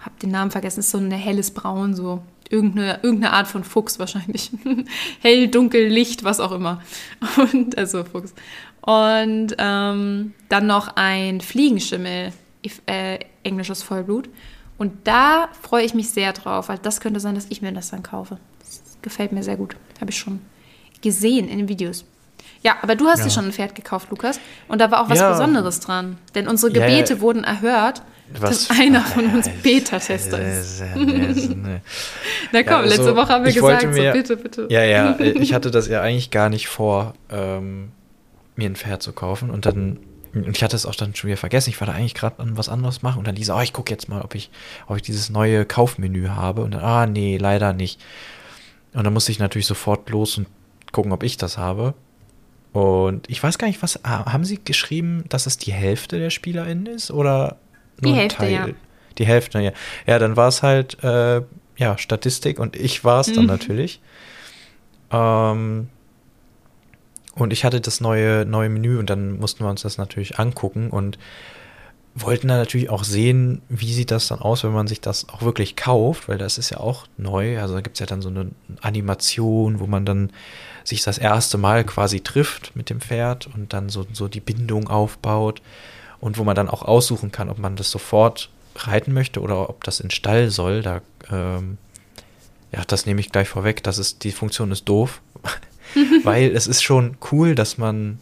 [0.00, 3.98] habe den Namen vergessen, ist so ein helles Braun, so irgendeine, irgendeine Art von Fuchs
[3.98, 4.50] wahrscheinlich.
[5.20, 6.82] Hell, dunkel, Licht, was auch immer.
[7.36, 8.34] Und, also Fuchs.
[8.82, 12.32] Und ähm, dann noch ein Fliegenschimmel,
[12.86, 14.28] äh, englisches Vollblut.
[14.76, 17.90] Und da freue ich mich sehr drauf, weil das könnte sein, dass ich mir das
[17.90, 18.38] dann kaufe.
[18.58, 19.76] Das gefällt mir sehr gut.
[20.00, 20.40] Habe ich schon
[21.00, 22.04] gesehen in den Videos.
[22.64, 23.26] Ja, aber du hast ja.
[23.26, 24.40] dir schon ein Pferd gekauft, Lukas.
[24.68, 25.30] Und da war auch was ja.
[25.30, 26.16] Besonderes dran.
[26.34, 28.68] Denn unsere Gebete ja, wurden erhört, was?
[28.68, 30.82] dass einer von uns Beta-Tester ist.
[32.52, 34.66] Na komm, also, letzte Woche haben wir gesagt, mir, so bitte, bitte.
[34.70, 37.92] Ja, ja, ich hatte das ja eigentlich gar nicht vor, ähm,
[38.56, 39.50] mir ein Pferd zu kaufen.
[39.50, 39.98] Und dann
[40.32, 41.70] und ich hatte es auch dann schon wieder vergessen.
[41.70, 43.92] Ich war da eigentlich gerade an was anderes machen und dann diese, oh, ich gucke
[43.92, 44.50] jetzt mal, ob ich,
[44.88, 46.62] ob ich dieses neue Kaufmenü habe.
[46.62, 48.00] Und dann, ah, nee, leider nicht.
[48.94, 50.48] Und dann musste ich natürlich sofort los und
[50.90, 51.94] gucken, ob ich das habe.
[52.74, 56.86] Und ich weiß gar nicht, was, haben Sie geschrieben, dass es die Hälfte der SpielerInnen
[56.86, 57.56] ist oder
[58.00, 58.52] nur die Hälfte, Teil?
[58.52, 58.68] Ja.
[59.16, 59.70] Die Hälfte, ja.
[60.08, 61.42] Ja, dann war es halt, äh,
[61.76, 63.50] ja, Statistik und ich war es dann mhm.
[63.50, 64.00] natürlich.
[65.12, 65.86] Ähm,
[67.36, 70.90] und ich hatte das neue, neue Menü und dann mussten wir uns das natürlich angucken
[70.90, 71.16] und
[72.14, 75.42] wollten dann natürlich auch sehen, wie sieht das dann aus, wenn man sich das auch
[75.42, 77.60] wirklich kauft, weil das ist ja auch neu.
[77.60, 78.50] Also da gibt es ja dann so eine
[78.80, 80.30] Animation, wo man dann
[80.84, 84.88] sich das erste Mal quasi trifft mit dem Pferd und dann so, so die Bindung
[84.88, 85.60] aufbaut
[86.20, 89.82] und wo man dann auch aussuchen kann, ob man das sofort reiten möchte oder ob
[89.84, 90.82] das in Stall soll.
[90.82, 91.00] Da,
[91.30, 91.78] ähm,
[92.72, 93.82] ja, das nehme ich gleich vorweg.
[93.82, 95.20] Das ist, die Funktion ist doof.
[96.24, 98.18] weil es ist schon cool, dass man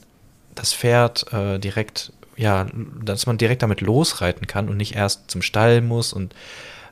[0.55, 2.67] das Pferd äh, direkt, ja,
[3.05, 6.35] dass man direkt damit losreiten kann und nicht erst zum Stall muss und,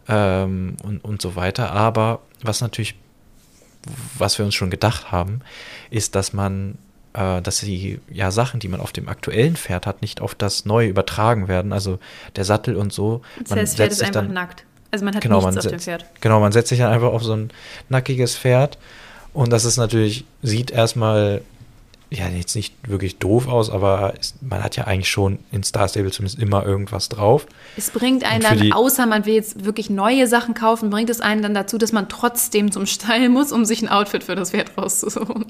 [0.08, 1.72] ähm, und, und so weiter.
[1.72, 2.94] Aber was natürlich,
[4.18, 5.40] was wir uns schon gedacht haben,
[5.90, 6.78] ist, dass man
[7.12, 10.64] äh, dass die ja, Sachen, die man auf dem aktuellen Pferd hat, nicht auf das
[10.64, 11.72] neue übertragen werden.
[11.72, 11.98] Also
[12.36, 13.22] der Sattel und so.
[13.42, 14.64] Das heißt, Pferd ist einfach dann, nackt.
[14.90, 16.04] Also man hat genau, nichts man auf dem Pferd.
[16.20, 17.50] Genau, man setzt sich dann einfach auf so ein
[17.88, 18.78] nackiges Pferd
[19.32, 21.42] und das ist natürlich, sieht erstmal
[22.10, 26.10] ja jetzt nicht wirklich doof aus, aber man hat ja eigentlich schon in Star Stable
[26.10, 27.46] zumindest immer irgendwas drauf.
[27.76, 31.42] Es bringt einen dann, außer man will jetzt wirklich neue Sachen kaufen, bringt es einen
[31.42, 34.76] dann dazu, dass man trotzdem zum Stall muss, um sich ein Outfit für das Pferd
[34.76, 35.46] rauszusuchen.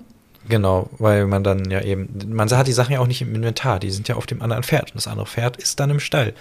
[0.48, 3.78] Genau, weil man dann ja eben, man hat die Sachen ja auch nicht im Inventar,
[3.78, 6.34] die sind ja auf dem anderen Pferd und das andere Pferd ist dann im Stall.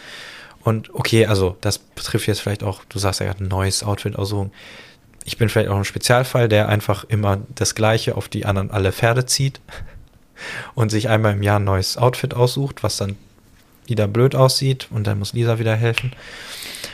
[0.63, 4.17] Und okay, also das betrifft jetzt vielleicht auch, du sagst ja gerade ein neues Outfit
[4.17, 4.51] aussuchen
[5.29, 8.91] ich bin vielleicht auch ein Spezialfall, der einfach immer das Gleiche auf die anderen alle
[8.91, 9.61] Pferde zieht
[10.75, 13.15] und sich einmal im Jahr ein neues Outfit aussucht, was dann
[13.87, 16.11] wieder blöd aussieht und dann muss Lisa wieder helfen.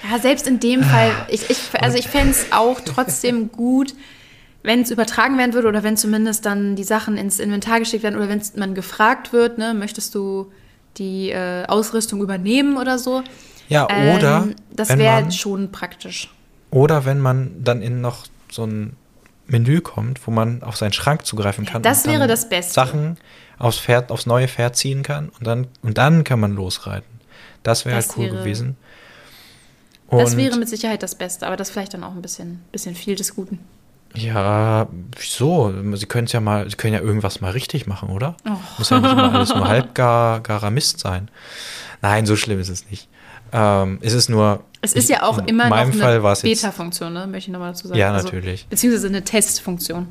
[0.10, 3.94] Ja, selbst in dem Fall, ich, ich, also ich fände es auch trotzdem gut,
[4.64, 8.16] wenn es übertragen werden würde oder wenn zumindest dann die Sachen ins Inventar geschickt werden
[8.16, 10.52] oder wenn man gefragt wird, ne, möchtest du
[10.98, 13.24] die äh, Ausrüstung übernehmen oder so.
[13.68, 14.44] Ja, oder.
[14.44, 16.30] Ähm, das wäre schon praktisch.
[16.72, 18.96] Oder wenn man dann in noch so ein
[19.48, 21.82] Menü kommt, wo man auf seinen Schrank zugreifen kann.
[21.82, 22.74] Das wäre das Beste.
[22.74, 23.18] Sachen
[23.58, 27.08] aufs Pferd, aufs neue Pferd ziehen kann und dann, und dann kann man losreiten.
[27.64, 28.78] Das wäre halt cool wäre, gewesen.
[30.08, 32.96] Und das wäre mit Sicherheit das Beste, aber das vielleicht dann auch ein bisschen, bisschen
[32.96, 33.60] viel des Guten.
[34.14, 35.74] Ja, wieso?
[35.96, 38.38] Sie können ja mal, Sie können ja irgendwas mal richtig machen, oder?
[38.46, 38.52] Oh.
[38.78, 41.30] Muss ja nicht immer alles nur halbgarer Mist sein.
[42.02, 43.10] Nein, so schlimm ist es nicht.
[43.56, 44.64] Ähm, es ist nur.
[44.82, 47.26] Es ist ja auch immer noch eine Beta-Funktion, ne?
[47.26, 48.00] möchte ich nochmal dazu sagen.
[48.00, 48.68] Ja, also, natürlich.
[48.68, 50.08] beziehungsweise eine Testfunktion.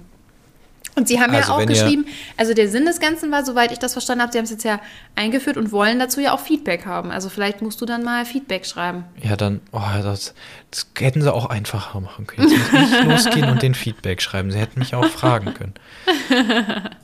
[0.96, 3.78] Und Sie haben also ja auch geschrieben, also der Sinn des Ganzen war, soweit ich
[3.78, 4.80] das verstanden habe, Sie haben es jetzt ja
[5.16, 7.10] eingeführt und wollen dazu ja auch Feedback haben.
[7.10, 9.04] Also vielleicht musst du dann mal Feedback schreiben.
[9.20, 10.34] Ja, dann, oh, das,
[10.70, 12.48] das hätten Sie auch einfacher machen können.
[12.48, 14.52] Jetzt muss ich losgehen und den Feedback schreiben.
[14.52, 15.74] Sie hätten mich auch fragen können.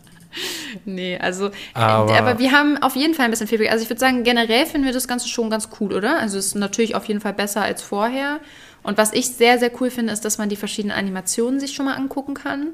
[0.85, 3.71] nee, also, aber, aber, wir haben auf jeden Fall ein bisschen Feedback.
[3.71, 6.19] Also ich würde sagen, generell finden wir das Ganze schon ganz cool, oder?
[6.19, 8.41] Also es ist natürlich auf jeden Fall besser als vorher.
[8.83, 11.87] Und was ich sehr, sehr cool finde, ist, dass man die verschiedenen Animationen sich schon
[11.87, 12.69] mal angucken kann.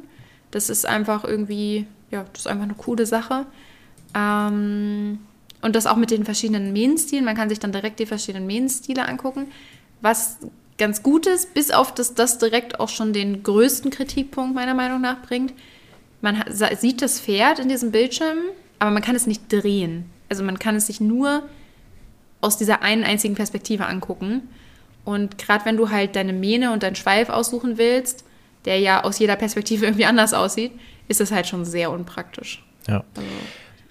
[0.50, 3.46] Das ist einfach irgendwie, ja, das ist einfach eine coole Sache.
[4.14, 5.18] Ähm,
[5.62, 7.24] und das auch mit den verschiedenen Mähenstilen.
[7.24, 9.48] Man kann sich dann direkt die verschiedenen Mähenstile angucken.
[10.00, 10.38] Was
[10.78, 15.00] ganz gut ist, bis auf dass das direkt auch schon den größten Kritikpunkt meiner Meinung
[15.00, 15.54] nach bringt
[16.20, 18.38] man sieht das Pferd in diesem Bildschirm,
[18.78, 20.10] aber man kann es nicht drehen.
[20.28, 21.42] Also man kann es sich nur
[22.40, 24.48] aus dieser einen einzigen Perspektive angucken.
[25.04, 28.24] Und gerade wenn du halt deine Mähne und deinen Schweif aussuchen willst,
[28.64, 30.72] der ja aus jeder Perspektive irgendwie anders aussieht,
[31.08, 32.64] ist das halt schon sehr unpraktisch.
[32.88, 33.04] Ja.
[33.16, 33.28] Also,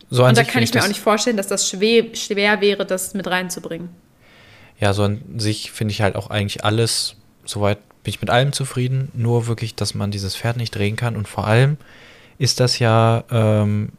[0.10, 3.14] so und da kann ich mir auch nicht vorstellen, dass das schwer, schwer wäre, das
[3.14, 3.90] mit reinzubringen.
[4.80, 8.54] Ja, so an sich finde ich halt auch eigentlich alles, soweit bin ich mit allem
[8.54, 11.78] zufrieden, nur wirklich, dass man dieses Pferd nicht drehen kann und vor allem,
[12.38, 13.90] ist das ja, ähm,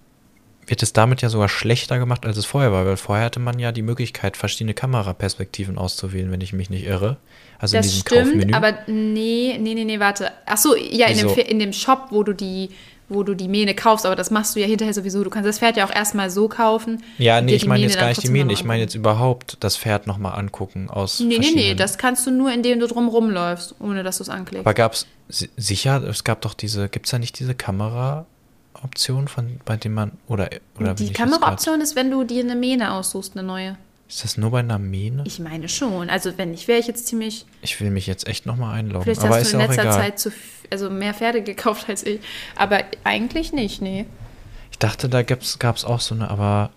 [0.66, 3.59] wird es damit ja sogar schlechter gemacht, als es vorher war, weil vorher hatte man
[3.59, 7.16] ja die Möglichkeit, verschiedene Kameraperspektiven auszuwählen, wenn ich mich nicht irre.
[7.59, 8.55] Also das in diesem stimmt, Kaufmenü.
[8.55, 10.31] aber nee, nee, nee, nee, warte.
[10.47, 12.71] Ach so, ja, in dem, in dem Shop, wo du die
[13.09, 15.23] wo du die Mähne kaufst, aber das machst du ja hinterher sowieso.
[15.23, 17.03] Du kannst das Pferd ja auch erstmal so kaufen.
[17.19, 20.07] Ja, nee, ich meine jetzt gar nicht die Mähne, ich meine jetzt überhaupt das Pferd
[20.07, 21.21] nochmal angucken aus.
[21.21, 24.29] Nee, nee, nee, das kannst du nur, indem du drum rumläufst, ohne dass du es
[24.29, 24.66] anklickst.
[24.66, 25.07] Aber gab es
[25.57, 28.27] sicher, es gab doch diese, gibt es da nicht diese Kamera?
[28.83, 32.92] Option, von, bei dem man, oder, oder Die Kameraoption ist, wenn du dir eine Mähne
[32.92, 33.79] aussuchst, eine neue.
[34.09, 35.25] Ist das nur bei einer Mähne?
[35.27, 36.11] Ich meine schon.
[36.11, 37.45] Also wenn nicht, wäre ich jetzt ziemlich.
[37.62, 39.03] Ich will mich jetzt echt nochmal einloggen.
[39.03, 40.31] Vielleicht aber hast du in letzter Zeit zu,
[40.70, 42.20] also mehr Pferde gekauft als ich.
[42.57, 44.07] Aber eigentlich nicht, nee.
[44.70, 46.70] Ich dachte, da gab es auch so eine, aber.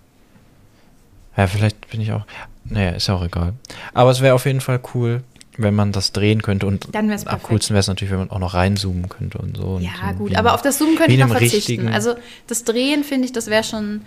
[1.36, 2.26] Ja, vielleicht bin ich auch.
[2.66, 3.54] Naja, ist ja auch egal.
[3.94, 5.24] Aber es wäre auf jeden Fall cool,
[5.58, 6.66] wenn man das drehen könnte.
[6.66, 9.64] Und Dann am coolsten wäre es natürlich, wenn man auch noch reinzoomen könnte und so.
[9.76, 11.90] Und ja, so gut, aber auf das Zoomen könnte ich noch verzichten.
[11.90, 12.16] Also
[12.48, 14.02] das Drehen, finde ich, das wäre schon,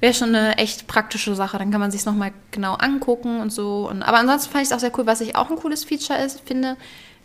[0.00, 1.58] wär schon eine echt praktische Sache.
[1.58, 3.88] Dann kann man sich es nochmal genau angucken und so.
[3.88, 6.18] Und, aber ansonsten fand ich es auch sehr cool, was ich auch ein cooles Feature
[6.18, 6.76] ist, finde,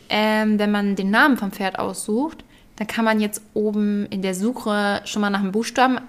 [0.10, 2.44] ähm, wenn man den Namen vom Pferd aussucht,
[2.76, 6.00] dann kann man jetzt oben in der Suche schon mal nach einem Buchstaben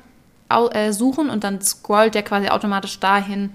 [0.48, 3.50] äh, suchen und dann scrollt der quasi automatisch dahin,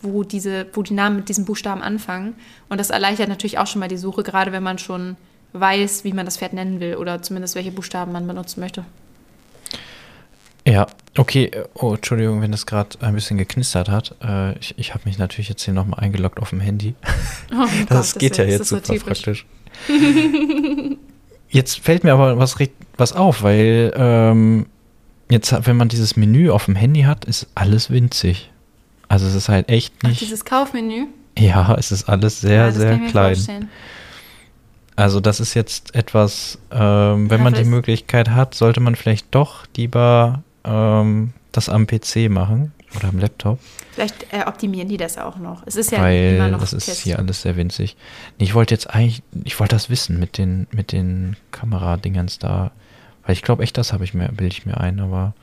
[0.00, 2.34] wo, diese, wo die Namen mit diesem Buchstaben anfangen.
[2.68, 5.16] Und das erleichtert natürlich auch schon mal die Suche, gerade wenn man schon
[5.52, 8.84] weiß, wie man das Pferd nennen will oder zumindest welche Buchstaben man benutzen möchte.
[10.66, 10.86] Ja,
[11.18, 11.50] okay.
[11.74, 14.16] Oh, Entschuldigung, wenn das gerade ein bisschen geknistert hat.
[14.22, 16.94] Äh, ich ich habe mich natürlich jetzt hier nochmal eingeloggt auf dem Handy.
[17.52, 19.46] Oh das Gott, geht das ja jetzt super so praktisch.
[21.48, 22.56] jetzt fällt mir aber was,
[22.96, 24.66] was auf, weil ähm,
[25.30, 28.50] jetzt, wenn man dieses Menü auf dem Handy hat, ist alles winzig.
[29.08, 30.16] Also es ist halt echt nicht.
[30.16, 31.06] Ach, dieses Kaufmenü?
[31.38, 33.34] Ja, es ist alles sehr, ja, sehr klein.
[33.34, 33.68] Vorstellen.
[34.96, 39.34] Also das ist jetzt etwas, ähm, wenn ja, man die Möglichkeit hat, sollte man vielleicht
[39.34, 43.58] doch lieber ähm, das am PC machen oder am Laptop.
[43.92, 45.62] Vielleicht äh, optimieren die das auch noch.
[45.66, 47.00] Es ist ja Weil immer noch das ist Test.
[47.02, 47.96] hier alles sehr winzig.
[48.38, 52.70] Nee, ich wollte jetzt eigentlich, ich wollte das wissen mit den mit den Kameradingens da,
[53.24, 55.34] weil ich glaube echt, das habe ich mir bilde ich mir ein, aber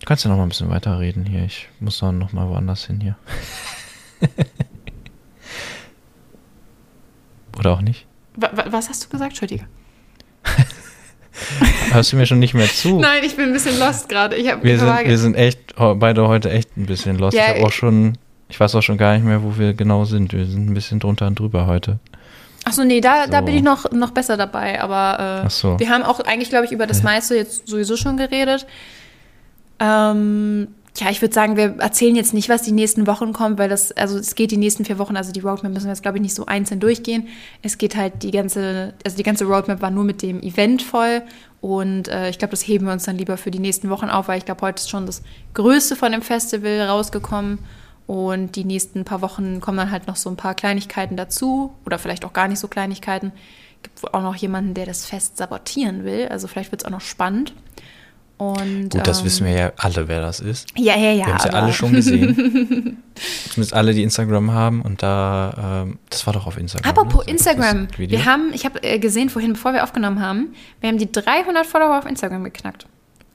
[0.00, 1.44] Du kannst ja noch mal ein bisschen weiterreden hier.
[1.44, 3.16] Ich muss dann noch mal woanders hin hier.
[7.58, 8.06] Oder auch nicht?
[8.36, 9.66] Was hast du gesagt, Entschuldige?
[11.90, 13.00] Hörst du mir schon nicht mehr zu?
[13.00, 14.36] Nein, ich bin ein bisschen lost gerade.
[14.36, 17.36] Wir, sind, wir sind echt, beide heute echt ein bisschen lost.
[17.36, 18.16] Ja, ich auch schon,
[18.48, 20.32] ich weiß auch schon gar nicht mehr, wo wir genau sind.
[20.32, 21.98] Wir sind ein bisschen drunter und drüber heute.
[22.64, 23.30] Achso, nee, da, so.
[23.30, 24.80] da bin ich noch, noch besser dabei.
[24.80, 25.78] Aber äh, so.
[25.78, 28.66] wir haben auch eigentlich, glaube ich, über das meiste jetzt sowieso schon geredet.
[29.80, 33.68] Ähm, ja, ich würde sagen, wir erzählen jetzt nicht, was die nächsten Wochen kommt, weil
[33.68, 36.18] das, also es geht die nächsten vier Wochen, also die Roadmap müssen wir jetzt, glaube
[36.18, 37.26] ich, nicht so einzeln durchgehen.
[37.62, 41.22] Es geht halt die ganze, also die ganze Roadmap war nur mit dem Event voll
[41.60, 44.28] und äh, ich glaube, das heben wir uns dann lieber für die nächsten Wochen auf,
[44.28, 45.22] weil ich glaube, heute ist schon das
[45.54, 47.58] Größte von dem Festival rausgekommen
[48.06, 51.98] und die nächsten paar Wochen kommen dann halt noch so ein paar Kleinigkeiten dazu oder
[51.98, 53.32] vielleicht auch gar nicht so Kleinigkeiten.
[53.82, 57.00] Gibt auch noch jemanden, der das Fest sabotieren will, also vielleicht wird es auch noch
[57.00, 57.52] spannend.
[58.36, 60.68] Und, Gut, das ähm, wissen wir ja alle, wer das ist.
[60.76, 61.26] Ja, ja, ja.
[61.26, 62.34] Wir haben es ja alle schon gesehen.
[63.50, 64.82] Zumindest alle, die Instagram haben.
[64.82, 66.90] Und da, ähm, das war doch auf Instagram.
[66.90, 67.32] Apropos ne?
[67.32, 67.88] Instagram.
[67.96, 71.64] Wir haben, ich habe äh, gesehen vorhin, bevor wir aufgenommen haben, wir haben die 300
[71.64, 72.86] Follower auf Instagram geknackt.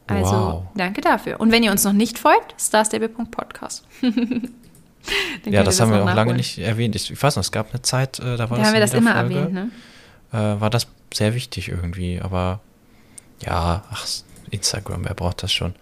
[0.08, 0.64] Also, wow.
[0.76, 1.40] danke dafür.
[1.40, 3.86] Und wenn ihr uns noch nicht folgt, starstable.podcast.
[4.02, 6.16] ja, das, das haben wir auch nachholen.
[6.16, 6.96] lange nicht erwähnt.
[6.96, 8.82] Ich, ich weiß noch, es gab eine Zeit, äh, da war da das haben wir
[8.82, 9.70] das immer Folge, erwähnt, ne?
[10.34, 12.20] Äh, war das sehr wichtig irgendwie.
[12.20, 12.60] Aber
[13.46, 14.06] ja, ach,
[14.52, 15.74] Instagram, wer braucht das schon?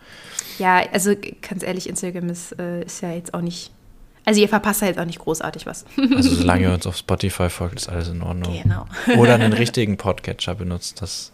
[0.60, 1.15] Ja, also
[1.47, 3.71] ganz ehrlich, Instagram ist, äh, ist ja jetzt auch nicht.
[4.25, 5.86] Also ihr verpasst ja jetzt auch nicht großartig was.
[6.15, 8.62] Also solange ihr uns auf Spotify folgt, ist alles in Ordnung.
[8.62, 8.86] Genau.
[9.17, 11.32] Oder einen richtigen Podcatcher benutzt, das,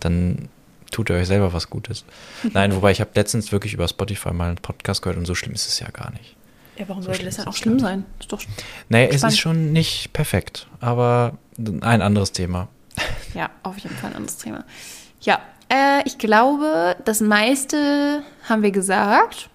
[0.00, 0.48] dann
[0.90, 2.04] tut ihr euch selber was Gutes.
[2.52, 5.54] Nein, wobei ich habe letztens wirklich über Spotify mal einen Podcast gehört und so schlimm
[5.54, 6.36] ist es ja gar nicht.
[6.76, 8.04] Ja, warum so sollte das dann auch schlimm sein?
[8.18, 8.42] Ist doch
[8.88, 12.68] naja, es ist schon nicht perfekt, aber ein anderes Thema.
[13.34, 14.64] Ja, auf jeden Fall ein anderes Thema.
[15.20, 15.40] Ja,
[15.72, 19.48] äh, ich glaube, das meiste haben wir gesagt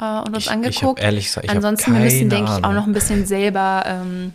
[0.00, 1.00] äh, und uns ich, angeguckt.
[1.00, 4.32] Ich ehrlich gesagt, ich Ansonsten wir müssen, denke ich, auch noch ein bisschen selber, ähm,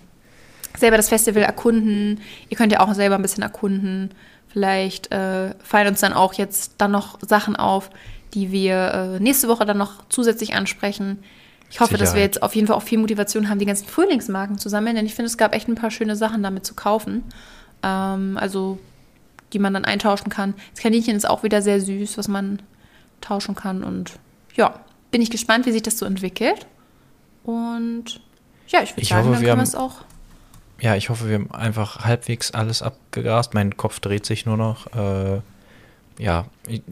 [0.78, 2.20] selber das Festival erkunden.
[2.50, 4.12] Ihr könnt ja auch selber ein bisschen erkunden.
[4.50, 7.90] Vielleicht äh, fallen uns dann auch jetzt dann noch Sachen auf,
[8.34, 11.24] die wir äh, nächste Woche dann noch zusätzlich ansprechen.
[11.70, 12.08] Ich hoffe, Sicherheit.
[12.08, 14.98] dass wir jetzt auf jeden Fall auch viel Motivation haben, die ganzen Frühlingsmarken zu sammeln,
[14.98, 17.24] denn ich finde, es gab echt ein paar schöne Sachen damit zu kaufen.
[17.82, 18.78] Ähm, also
[19.54, 20.54] die man dann eintauschen kann.
[20.74, 22.62] Das Kaninchen ist auch wieder sehr süß, was man
[23.22, 23.84] tauschen kann.
[23.84, 24.14] Und
[24.56, 24.80] ja,
[25.12, 26.68] bin ich gespannt, wie sich das so entwickelt.
[27.44, 28.22] Und
[28.68, 29.96] ja, ich würde sagen, hoffe, dann können wir es auch.
[30.80, 33.54] Ja, ich hoffe, wir haben einfach halbwegs alles abgegrast.
[33.54, 34.88] Mein Kopf dreht sich nur noch.
[34.96, 35.42] Äh,
[36.18, 36.46] ja,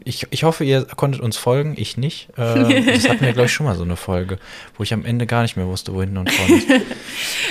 [0.04, 2.30] ich, ich hoffe, ihr konntet uns folgen, ich nicht.
[2.36, 4.38] Äh, das hatten wir, glaube ich, schon mal so eine Folge,
[4.76, 6.68] wo ich am Ende gar nicht mehr wusste, wo hinten und vorne ist.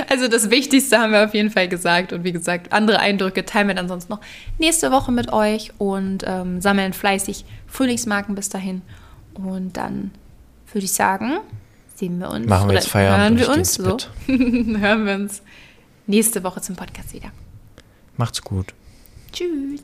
[0.09, 2.13] Also das Wichtigste haben wir auf jeden Fall gesagt.
[2.13, 4.19] Und wie gesagt, andere Eindrücke teilen wir dann sonst noch
[4.57, 8.81] nächste Woche mit euch und ähm, sammeln fleißig Frühlingsmarken bis dahin.
[9.33, 10.11] Und dann
[10.73, 11.39] würde ich sagen,
[11.95, 12.47] sehen wir uns.
[12.47, 13.39] Machen wir jetzt Feierabend.
[13.39, 13.97] Hören wir uns so.
[14.27, 15.41] hören wir uns
[16.07, 17.31] nächste Woche zum Podcast wieder.
[18.17, 18.73] Macht's gut.
[19.31, 19.83] Tschüss.